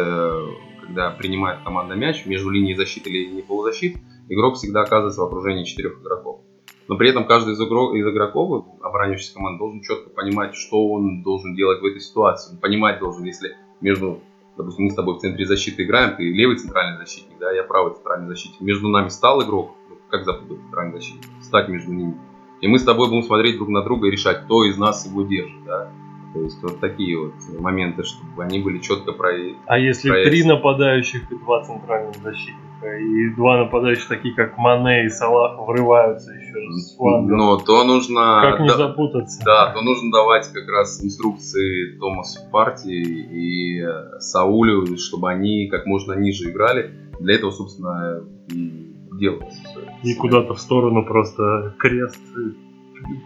когда 0.81 1.11
принимает 1.11 1.63
команда 1.63 1.95
мяч, 1.95 2.25
между 2.25 2.49
линией 2.49 2.75
защиты 2.75 3.09
и 3.09 3.25
линией 3.25 3.41
полузащиты, 3.41 3.99
игрок 4.29 4.55
всегда 4.55 4.81
оказывается 4.81 5.21
в 5.21 5.25
окружении 5.25 5.63
четырех 5.63 6.01
игроков. 6.01 6.41
Но 6.87 6.97
при 6.97 7.09
этом 7.09 7.25
каждый 7.25 7.53
из, 7.53 7.61
игрок, 7.61 7.95
из 7.95 8.05
игроков, 8.05 8.65
обороняющийся 8.81 9.35
команды, 9.35 9.59
должен 9.59 9.81
четко 9.81 10.09
понимать, 10.09 10.55
что 10.55 10.85
он 10.89 11.23
должен 11.23 11.55
делать 11.55 11.81
в 11.81 11.85
этой 11.85 12.01
ситуации. 12.01 12.53
Он 12.53 12.59
понимать 12.59 12.99
должен, 12.99 13.23
если 13.23 13.55
между 13.79 14.21
допустим, 14.57 14.85
мы 14.85 14.91
с 14.91 14.95
тобой 14.95 15.15
в 15.15 15.19
центре 15.19 15.45
защиты 15.45 15.83
играем, 15.83 16.15
ты 16.15 16.23
левый 16.23 16.57
центральный 16.57 16.97
защитник, 16.97 17.37
да, 17.39 17.51
я 17.51 17.63
правый 17.63 17.93
центральный 17.93 18.27
защитник. 18.27 18.61
Между 18.61 18.89
нами 18.89 19.09
стал 19.09 19.43
игрок, 19.43 19.75
ну, 19.89 19.97
как 20.09 20.25
запутать 20.25 20.61
центральный 20.61 20.93
защитник, 20.93 21.25
стать 21.41 21.69
между 21.69 21.91
ними. 21.93 22.17
И 22.61 22.67
мы 22.67 22.79
с 22.79 22.83
тобой 22.83 23.09
будем 23.09 23.23
смотреть 23.23 23.57
друг 23.57 23.69
на 23.69 23.83
друга 23.83 24.07
и 24.07 24.11
решать, 24.11 24.45
кто 24.45 24.63
из 24.65 24.77
нас 24.77 25.05
его 25.05 25.23
держит, 25.23 25.63
да. 25.65 25.91
То 26.33 26.41
есть 26.41 26.63
вот 26.63 26.79
такие 26.79 27.19
вот 27.19 27.33
моменты, 27.59 28.03
чтобы 28.03 28.43
они 28.43 28.59
были 28.59 28.79
четко 28.79 29.11
про. 29.11 29.31
А 29.65 29.77
если 29.77 30.23
три 30.23 30.43
нападающих 30.43 31.31
и 31.31 31.35
два 31.35 31.63
центральных 31.63 32.15
защитника, 32.15 32.97
и 32.97 33.29
два 33.35 33.59
нападающих 33.59 34.07
такие, 34.07 34.33
как 34.33 34.57
Мане 34.57 35.05
и 35.05 35.09
Салах, 35.09 35.59
врываются 35.59 36.31
еще 36.31 36.42
с 36.53 36.95
фланга. 36.95 37.35
Но 37.35 37.57
то 37.57 37.83
нужно... 37.83 38.41
Как 38.41 38.59
не 38.61 38.67
да, 38.69 38.77
запутаться. 38.77 39.41
Да, 39.43 39.73
то 39.73 39.81
нужно 39.81 40.11
давать 40.11 40.51
как 40.51 40.67
раз 40.69 41.03
инструкции 41.03 41.97
Томасу 41.99 42.39
Партии 42.51 43.01
и 43.01 44.19
Саулю, 44.19 44.97
чтобы 44.97 45.29
они 45.29 45.67
как 45.67 45.85
можно 45.85 46.13
ниже 46.13 46.51
играли. 46.51 46.91
Для 47.19 47.35
этого, 47.35 47.51
собственно, 47.51 48.23
и 48.49 48.95
делалось 49.19 49.53
все. 49.53 49.79
И 50.03 50.15
куда-то 50.15 50.53
в 50.53 50.59
сторону 50.59 51.05
просто 51.05 51.75
крест 51.79 52.19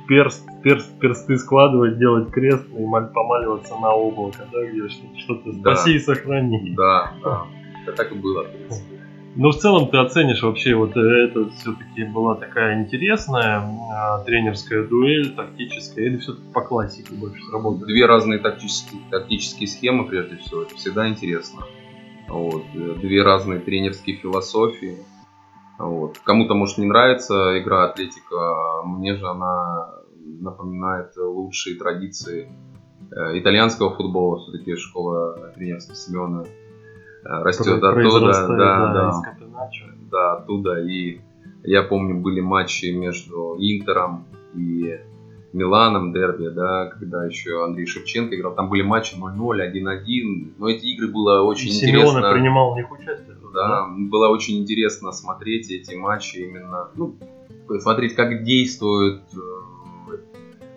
перст, 0.07 0.47
перст, 0.63 0.99
персты 0.99 1.37
складывать, 1.37 1.97
делать 1.97 2.31
крест 2.31 2.65
и 2.67 3.13
помаливаться 3.13 3.75
на 3.79 3.93
облако, 3.93 4.47
да, 4.51 4.65
где 4.65 4.87
что-то 4.89 5.51
да. 5.53 5.75
спаси 5.75 5.95
и 5.95 5.99
сохрани. 5.99 6.73
Да, 6.75 7.13
да. 7.23 7.43
Это 7.83 7.95
так 7.95 8.11
и 8.11 8.15
было, 8.15 8.43
в 8.43 8.51
принципе. 8.51 8.96
Ну, 9.39 9.51
в 9.51 9.57
целом 9.57 9.89
ты 9.89 9.97
оценишь 9.97 10.41
вообще, 10.41 10.73
вот 10.73 10.97
это 10.97 11.49
все-таки 11.51 12.05
была 12.05 12.33
такая 12.35 12.81
интересная 12.81 13.61
а, 13.93 14.23
тренерская 14.23 14.83
дуэль, 14.87 15.35
тактическая, 15.35 16.05
или 16.05 16.17
все-таки 16.17 16.51
по 16.51 16.61
классике 16.61 17.13
больше 17.13 17.43
сработали? 17.43 17.85
Две 17.85 18.07
разные 18.07 18.39
тактические, 18.39 18.99
тактические 19.11 19.67
схемы, 19.67 20.07
прежде 20.07 20.37
всего, 20.37 20.63
это 20.63 20.73
всегда 20.73 21.07
интересно. 21.07 21.61
Вот. 22.27 22.63
Две 22.73 23.21
разные 23.21 23.59
тренерские 23.59 24.17
философии. 24.17 24.97
Вот. 25.77 26.17
Кому-то 26.23 26.55
может 26.55 26.79
не 26.79 26.87
нравится 26.87 27.61
игра 27.61 27.85
Атлетика, 27.85 28.81
мне 28.85 29.17
же 29.17 29.27
она 29.27 29.91
напоминает 30.25 31.15
лучшие 31.15 31.77
традиции 31.77 32.51
э, 33.11 33.39
итальянского 33.39 33.95
футбола, 33.95 34.39
все-таки 34.39 34.75
школа 34.77 35.51
тренерства 35.53 35.93
Семена 35.93 36.43
э, 36.43 36.66
растет 37.27 37.83
оттуда, 37.83 38.47
да, 38.47 38.47
да, 38.47 38.93
да, 38.93 39.23
да, 40.11 40.33
оттуда. 40.33 40.81
И 40.81 41.19
я 41.63 41.83
помню, 41.83 42.15
были 42.15 42.39
матчи 42.39 42.91
между 42.91 43.55
Интером 43.59 44.25
и 44.55 44.99
Миланом 45.53 46.13
дерби, 46.13 46.49
да, 46.49 46.87
когда 46.87 47.25
еще 47.25 47.63
Андрей 47.63 47.85
Шевченко 47.85 48.35
играл. 48.35 48.53
Там 48.53 48.69
были 48.69 48.83
матчи 48.83 49.15
0-0, 49.15 49.73
1-1. 49.73 50.53
Но 50.57 50.69
эти 50.69 50.85
игры 50.87 51.07
было 51.07 51.41
очень 51.41 51.69
и 51.69 51.75
интересно. 51.75 52.09
Симеона 52.11 52.33
принимал 52.33 52.73
в 52.73 52.77
них 52.77 52.91
участие. 52.91 53.35
Да, 53.53 53.87
было 53.89 54.27
очень 54.29 54.59
интересно 54.59 55.11
смотреть 55.11 55.71
эти 55.71 55.95
матчи 55.95 56.37
именно, 56.37 56.89
ну, 56.95 57.15
смотреть, 57.79 58.13
как 58.13 58.43
действуют 58.43 59.23
э, 59.33 59.56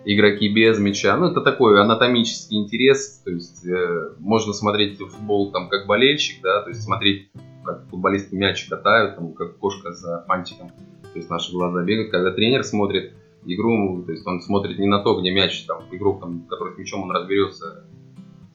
игроки 0.05 0.49
без 0.49 0.79
мяча. 0.79 1.15
Ну, 1.17 1.27
это 1.27 1.41
такой 1.41 1.81
анатомический 1.81 2.57
интерес. 2.57 3.21
То 3.23 3.31
есть 3.31 3.65
э, 3.65 4.13
можно 4.19 4.53
смотреть 4.53 4.97
футбол 4.97 5.51
там 5.51 5.69
как 5.69 5.87
болельщик, 5.87 6.41
да, 6.41 6.61
то 6.61 6.69
есть 6.69 6.83
смотреть, 6.83 7.29
как 7.63 7.87
футболисты 7.89 8.35
мяч 8.35 8.67
катают, 8.67 9.15
там, 9.15 9.33
как 9.33 9.57
кошка 9.57 9.91
за 9.91 10.23
фантиком. 10.27 10.69
То 10.69 11.17
есть 11.17 11.29
наши 11.29 11.51
глаза 11.51 11.83
бегают. 11.83 12.11
Когда 12.11 12.31
тренер 12.31 12.63
смотрит, 12.63 13.13
игру, 13.45 14.03
то 14.03 14.11
есть 14.11 14.25
он 14.25 14.41
смотрит 14.41 14.79
не 14.79 14.87
на 14.87 14.99
то, 14.99 15.19
где 15.19 15.31
мяч, 15.31 15.65
там, 15.65 15.83
игрок, 15.91 16.21
там, 16.21 16.45
который 16.47 16.73
с 16.73 16.77
мячом, 16.77 17.03
он 17.03 17.11
разберется, 17.11 17.85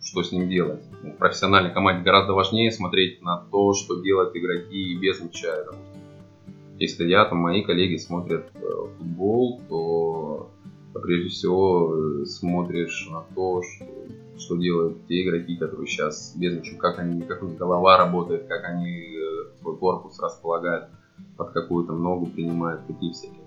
что 0.03 0.23
с 0.23 0.33
ним 0.33 0.49
делать. 0.49 0.83
Ну, 1.03 1.13
в 1.13 1.17
профессиональной 1.17 1.73
команде 1.73 2.05
гораздо 2.05 2.33
важнее 2.33 2.71
смотреть 2.71 3.23
на 3.23 3.39
то, 3.51 3.73
что 3.73 4.01
делают 4.03 4.35
игроки 4.37 4.97
без 4.97 5.21
мяча. 5.21 5.65
Если 6.79 7.07
я, 7.07 7.25
там, 7.25 7.39
мои 7.39 7.63
коллеги 7.63 7.97
смотрят 7.97 8.51
э, 8.55 8.61
футбол, 8.99 9.61
то 9.69 10.51
прежде 11.03 11.29
всего 11.29 11.95
э, 12.23 12.25
смотришь 12.25 13.09
на 13.11 13.23
то, 13.35 13.63
что, 13.63 13.87
что 14.39 14.57
делают 14.57 15.07
те 15.07 15.25
игроки, 15.25 15.57
которые 15.57 15.87
сейчас 15.87 16.35
без 16.37 16.55
мяча, 16.57 16.77
как 16.77 16.99
они, 16.99 17.23
как 17.23 17.43
у 17.43 17.47
них 17.47 17.59
голова 17.59 17.97
работает, 17.97 18.47
как 18.47 18.65
они 18.65 19.17
э, 19.17 19.59
свой 19.61 19.77
корпус 19.77 20.19
располагают, 20.21 20.89
под 21.37 21.51
какую-то 21.51 21.93
ногу 21.95 22.27
принимают, 22.27 22.87
такие 22.87 23.13
всякие 23.13 23.47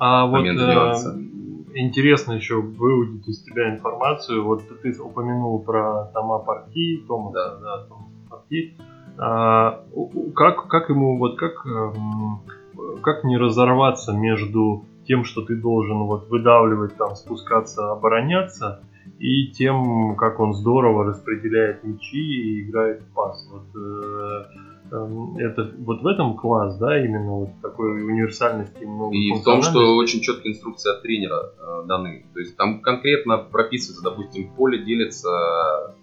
а 0.00 0.24
вот 0.24 0.46
э, 0.46 0.94
интересно 1.74 2.32
еще 2.32 2.62
выудить 2.62 3.28
из 3.28 3.42
тебя 3.42 3.70
информацию. 3.74 4.42
Вот 4.42 4.62
ты 4.82 4.98
упомянул 4.98 5.62
про 5.62 6.06
Тома 6.14 6.38
Парти, 6.38 7.04
Тома, 7.06 7.32
да, 7.32 7.56
да, 7.56 7.84
Тома 7.86 8.08
Парти. 8.30 8.74
А, 9.18 9.82
как, 10.34 10.68
как 10.68 10.88
ему, 10.88 11.18
вот 11.18 11.38
как, 11.38 11.66
эм, 11.66 12.40
как 13.02 13.24
не 13.24 13.36
разорваться 13.36 14.14
между 14.14 14.86
тем, 15.10 15.24
что 15.24 15.42
ты 15.42 15.56
должен 15.56 16.04
вот 16.04 16.28
выдавливать, 16.28 16.96
там, 16.96 17.16
спускаться, 17.16 17.90
обороняться, 17.90 18.84
и 19.18 19.48
тем, 19.48 20.14
как 20.14 20.38
он 20.38 20.54
здорово 20.54 21.04
распределяет 21.04 21.82
мячи 21.82 22.16
и 22.16 22.62
играет 22.62 23.02
в 23.02 23.12
пас. 23.12 23.48
Вот, 23.50 23.64
э, 23.74 24.44
Эм, 24.92 25.36
это 25.38 25.70
вот 25.78 26.02
в 26.02 26.06
этом 26.06 26.36
класс, 26.36 26.76
да, 26.78 26.98
именно 26.98 27.30
вот 27.30 27.50
такой 27.62 28.02
универсальности 28.02 28.84
много. 28.84 29.14
И 29.14 29.32
в 29.32 29.44
том, 29.44 29.62
что 29.62 29.96
очень 29.96 30.20
четкие 30.20 30.52
инструкции 30.52 30.92
от 30.92 31.02
тренера 31.02 31.52
э, 31.58 31.86
даны. 31.86 32.26
То 32.34 32.40
есть 32.40 32.56
там 32.56 32.80
конкретно 32.80 33.38
прописывается, 33.38 34.02
допустим, 34.02 34.52
поле 34.54 34.82
делится 34.84 35.94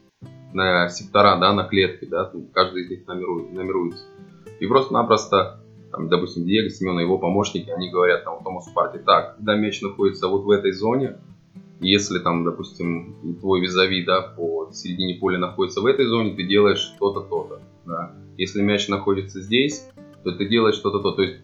на 0.53 0.87
сектора, 0.87 1.37
да, 1.37 1.53
на 1.53 1.65
клетки, 1.65 2.05
да, 2.05 2.31
каждый 2.53 2.83
из 2.83 2.89
них 2.89 3.07
номерует, 3.07 3.51
номеруется. 3.51 4.05
И 4.59 4.65
просто-напросто 4.67 5.59
там, 5.97 6.09
допустим, 6.09 6.45
Диего, 6.45 6.69
Семен 6.69 6.99
и 6.99 7.03
его 7.03 7.17
помощники, 7.17 7.69
они 7.69 7.89
говорят 7.89 8.23
там 8.23 8.43
Томасу 8.43 8.71
Парти, 8.73 9.01
так, 9.03 9.35
когда 9.37 9.55
мяч 9.55 9.81
находится 9.81 10.27
вот 10.27 10.43
в 10.43 10.49
этой 10.51 10.71
зоне, 10.71 11.17
если 11.79 12.19
там, 12.19 12.43
допустим, 12.43 13.15
твой 13.39 13.61
визави, 13.61 14.03
да, 14.05 14.21
по 14.21 14.69
середине 14.71 15.15
поля 15.15 15.37
находится 15.37 15.81
в 15.81 15.85
этой 15.85 16.05
зоне, 16.05 16.35
ты 16.35 16.43
делаешь 16.43 16.93
то-то, 16.99 17.21
то-то, 17.21 17.61
да. 17.85 18.13
Если 18.37 18.61
мяч 18.61 18.87
находится 18.87 19.41
здесь, 19.41 19.89
то 20.23 20.31
ты 20.31 20.47
делаешь 20.47 20.75
что-то, 20.75 20.99
то. 20.99 21.11
То 21.11 21.23
есть 21.23 21.37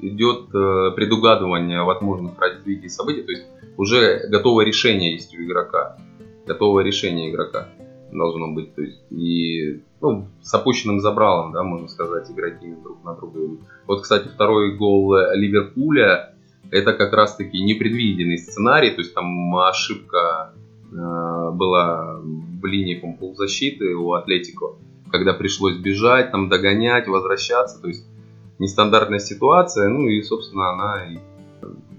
идет 0.00 0.54
э, 0.54 0.92
предугадывание 0.94 1.82
возможных 1.82 2.38
развитий 2.38 2.88
событий, 2.88 3.22
то 3.22 3.32
есть 3.32 3.44
уже 3.76 4.28
готовое 4.28 4.64
решение 4.64 5.12
есть 5.12 5.36
у 5.36 5.42
игрока, 5.42 5.98
готовое 6.46 6.84
решение 6.84 7.30
игрока 7.30 7.68
должно 8.12 8.52
быть, 8.52 8.74
то 8.74 8.82
есть 8.82 9.00
и 9.10 9.82
ну, 10.00 10.28
с 10.42 10.54
опущенным 10.54 11.00
забралом, 11.00 11.52
да, 11.52 11.62
можно 11.62 11.88
сказать, 11.88 12.30
игроки 12.30 12.74
друг 12.82 13.04
на 13.04 13.14
друга. 13.14 13.58
Вот, 13.86 14.02
кстати, 14.02 14.28
второй 14.28 14.76
гол 14.76 15.14
Ливерпуля, 15.34 16.34
это 16.70 16.92
как 16.92 17.12
раз-таки 17.12 17.62
непредвиденный 17.62 18.38
сценарий, 18.38 18.90
то 18.90 19.00
есть 19.00 19.14
там 19.14 19.56
ошибка 19.56 20.52
э, 20.90 20.94
была 20.94 22.20
в 22.20 22.64
линии 22.64 22.94
полузащиты 22.94 23.94
у 23.94 24.12
Атлетико, 24.12 24.76
когда 25.10 25.32
пришлось 25.32 25.76
бежать, 25.76 26.30
там 26.30 26.48
догонять, 26.48 27.08
возвращаться, 27.08 27.80
то 27.80 27.88
есть 27.88 28.06
нестандартная 28.58 29.18
ситуация, 29.18 29.88
ну 29.88 30.06
и, 30.08 30.20
собственно, 30.22 30.70
она 30.72 31.06
и 31.06 31.18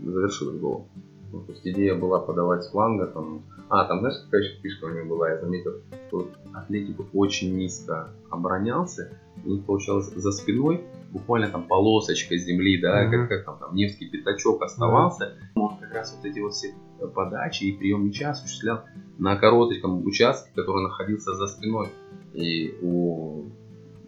завершила 0.05 0.51
гол. 0.51 0.88
Ну, 1.32 1.41
то 1.41 1.51
есть 1.51 1.66
идея 1.66 1.95
была 1.95 2.20
подавать 2.20 2.64
с 2.64 2.72
фланга, 2.72 3.07
там, 3.07 3.43
а, 3.70 3.86
там, 3.86 3.99
знаешь, 3.99 4.17
какая 4.26 4.41
еще 4.41 4.61
фишка 4.61 4.86
у 4.86 4.89
него 4.89 5.15
была, 5.15 5.30
я 5.30 5.38
заметил, 5.38 5.74
что 6.07 6.30
Атлетико 6.53 7.05
очень 7.13 7.55
низко 7.55 8.09
оборонялся, 8.30 9.11
у 9.45 9.49
них 9.49 9.65
получалось 9.65 10.07
за 10.07 10.32
спиной 10.32 10.86
буквально 11.11 11.49
там 11.49 11.67
полосочка 11.67 12.36
земли, 12.38 12.82
да, 12.82 13.05
mm-hmm. 13.05 13.11
как, 13.11 13.30
как 13.30 13.45
там, 13.45 13.59
там 13.59 13.76
Невский 13.76 14.09
пятачок 14.09 14.61
оставался, 14.61 15.26
mm-hmm. 15.26 15.61
он 15.61 15.78
как 15.78 15.93
раз 15.93 16.15
вот 16.15 16.26
эти 16.26 16.39
вот 16.39 16.53
все 16.53 16.74
подачи 17.13 17.65
и 17.65 17.78
прием 17.78 18.05
мяча 18.05 18.32
осуществлял 18.32 18.86
на 19.17 19.36
коротком 19.36 20.05
участке, 20.05 20.51
который 20.55 20.84
находился 20.84 21.36
за 21.36 21.47
спиной 21.47 21.89
и 22.34 22.76
у 22.82 23.49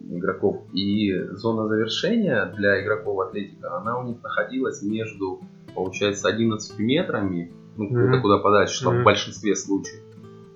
игроков. 0.00 0.62
И 0.72 1.12
зона 1.32 1.68
завершения 1.68 2.46
для 2.56 2.82
игроков 2.82 3.20
Атлетика, 3.20 3.76
она 3.76 3.98
у 3.98 4.04
них 4.04 4.22
находилась 4.22 4.82
между, 4.82 5.40
получается, 5.74 6.28
11 6.28 6.78
метрами, 6.78 7.52
ну, 7.76 7.88
mm-hmm. 7.88 8.08
это 8.08 8.20
куда 8.20 8.38
подальше, 8.38 8.74
что 8.74 8.92
mm-hmm. 8.92 9.00
в 9.00 9.04
большинстве 9.04 9.56
случаев. 9.56 10.02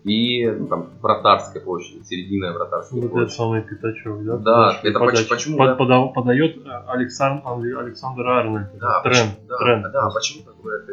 И 0.04 0.46
ну, 0.46 0.66
там 0.68 0.90
вратарская 1.02 1.60
площадь, 1.60 2.06
середина 2.06 2.52
вратарской 2.52 3.00
вот 3.00 3.10
площадь. 3.10 3.28
это 3.28 3.36
самый 3.36 3.62
пятачок, 3.62 4.24
да? 4.24 4.36
Да, 4.36 4.80
это 4.84 5.00
подача. 5.00 5.28
почему? 5.28 5.58
Под, 5.58 5.88
да? 5.88 6.02
Подает 6.06 6.58
Александр, 6.86 7.42
Александр 7.76 8.26
Арнольд. 8.28 8.68
Да, 8.78 9.02
тренд. 9.02 9.32
Да, 9.48 9.58
тренд. 9.58 9.82
да, 9.82 9.90
да, 9.90 10.10
почему 10.14 10.44
такое 10.44 10.80
это? 10.80 10.92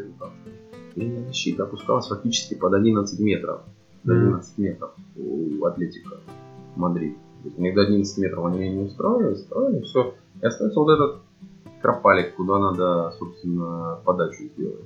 Линия 0.95 1.28
защиты 1.28 1.61
опускалась 1.61 2.07
фактически 2.07 2.55
под 2.55 2.74
11 2.74 3.19
метров. 3.19 3.61
До 4.03 4.13
11 4.13 4.57
метров 4.57 4.91
у 5.15 5.63
Атлетика 5.65 6.17
Мадрид. 6.76 7.15
У 7.55 7.61
них 7.61 7.76
до 7.76 7.82
11 7.82 8.17
метров 8.17 8.45
они 8.45 8.69
не 8.69 8.84
устроили, 8.84 9.34
устроили, 9.34 9.82
все. 9.82 10.15
И 10.41 10.45
остается 10.45 10.80
вот 10.80 10.89
этот 10.89 11.21
кропалик, 11.84 12.36
куда 12.36 12.57
надо, 12.57 13.11
собственно, 13.19 13.99
подачу 14.03 14.43
сделать. 14.55 14.86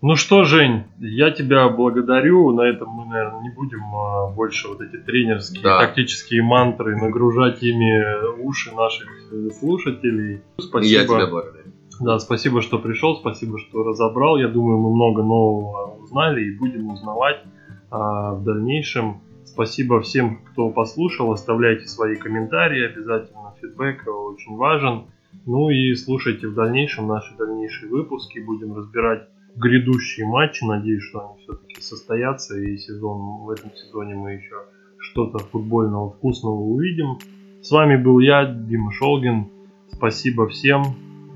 Ну 0.00 0.14
что, 0.14 0.44
Жень, 0.44 0.84
я 1.00 1.32
тебя 1.32 1.68
благодарю. 1.68 2.52
На 2.52 2.62
этом 2.62 2.88
мы, 2.88 3.06
наверное, 3.06 3.42
не 3.42 3.50
будем 3.50 3.82
а, 3.94 4.30
больше 4.30 4.68
вот 4.68 4.80
эти 4.80 4.96
тренерские, 4.96 5.62
да. 5.62 5.80
тактические 5.80 6.42
мантры 6.42 6.96
нагружать 6.96 7.62
ими 7.64 8.40
уши 8.40 8.72
наших 8.74 9.08
э, 9.32 9.50
слушателей. 9.50 10.42
Спасибо. 10.58 11.00
Я 11.00 11.04
тебя 11.04 11.26
благодарю. 11.26 11.72
Да, 12.00 12.20
спасибо, 12.20 12.62
что 12.62 12.78
пришел, 12.78 13.16
спасибо, 13.16 13.58
что 13.58 13.82
разобрал. 13.82 14.36
Я 14.36 14.46
думаю, 14.46 14.78
мы 14.78 14.94
много 14.94 15.24
нового 15.24 15.96
узнали 15.96 16.44
и 16.44 16.56
будем 16.56 16.90
узнавать 16.90 17.42
а, 17.90 18.34
в 18.34 18.44
дальнейшем. 18.44 19.20
Спасибо 19.44 20.00
всем, 20.00 20.44
кто 20.44 20.70
послушал. 20.70 21.32
Оставляйте 21.32 21.88
свои 21.88 22.14
комментарии, 22.14 22.86
обязательно 22.86 23.52
фидбэк 23.60 24.06
очень 24.06 24.56
важен. 24.56 25.06
Ну 25.44 25.70
и 25.70 25.94
слушайте 25.94 26.46
в 26.46 26.54
дальнейшем 26.54 27.08
наши 27.08 27.36
дальнейшие 27.36 27.90
выпуски. 27.90 28.38
Будем 28.38 28.76
разбирать 28.76 29.28
грядущие 29.56 30.26
матчи. 30.26 30.64
Надеюсь, 30.64 31.02
что 31.02 31.20
они 31.20 31.38
все-таки 31.42 31.80
состоятся. 31.80 32.58
И 32.58 32.76
сезон, 32.76 33.44
в 33.44 33.50
этом 33.50 33.70
сезоне 33.74 34.14
мы 34.14 34.32
еще 34.32 34.56
что-то 34.98 35.38
футбольного 35.38 36.10
вкусного 36.10 36.54
увидим. 36.54 37.18
С 37.62 37.70
вами 37.70 37.96
был 37.96 38.18
я, 38.20 38.44
Дима 38.44 38.92
Шолгин. 38.92 39.48
Спасибо 39.92 40.48
всем. 40.48 40.82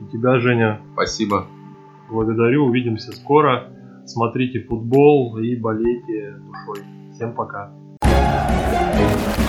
И 0.00 0.12
тебя, 0.12 0.38
Женя. 0.38 0.80
Спасибо. 0.94 1.46
Благодарю. 2.10 2.66
Увидимся 2.66 3.12
скоро. 3.12 3.70
Смотрите 4.06 4.60
футбол 4.60 5.38
и 5.38 5.56
болейте 5.56 6.36
душой. 6.46 6.84
Всем 7.12 7.34
пока. 7.34 7.72
Thank 9.02 9.38
you. 9.38 9.41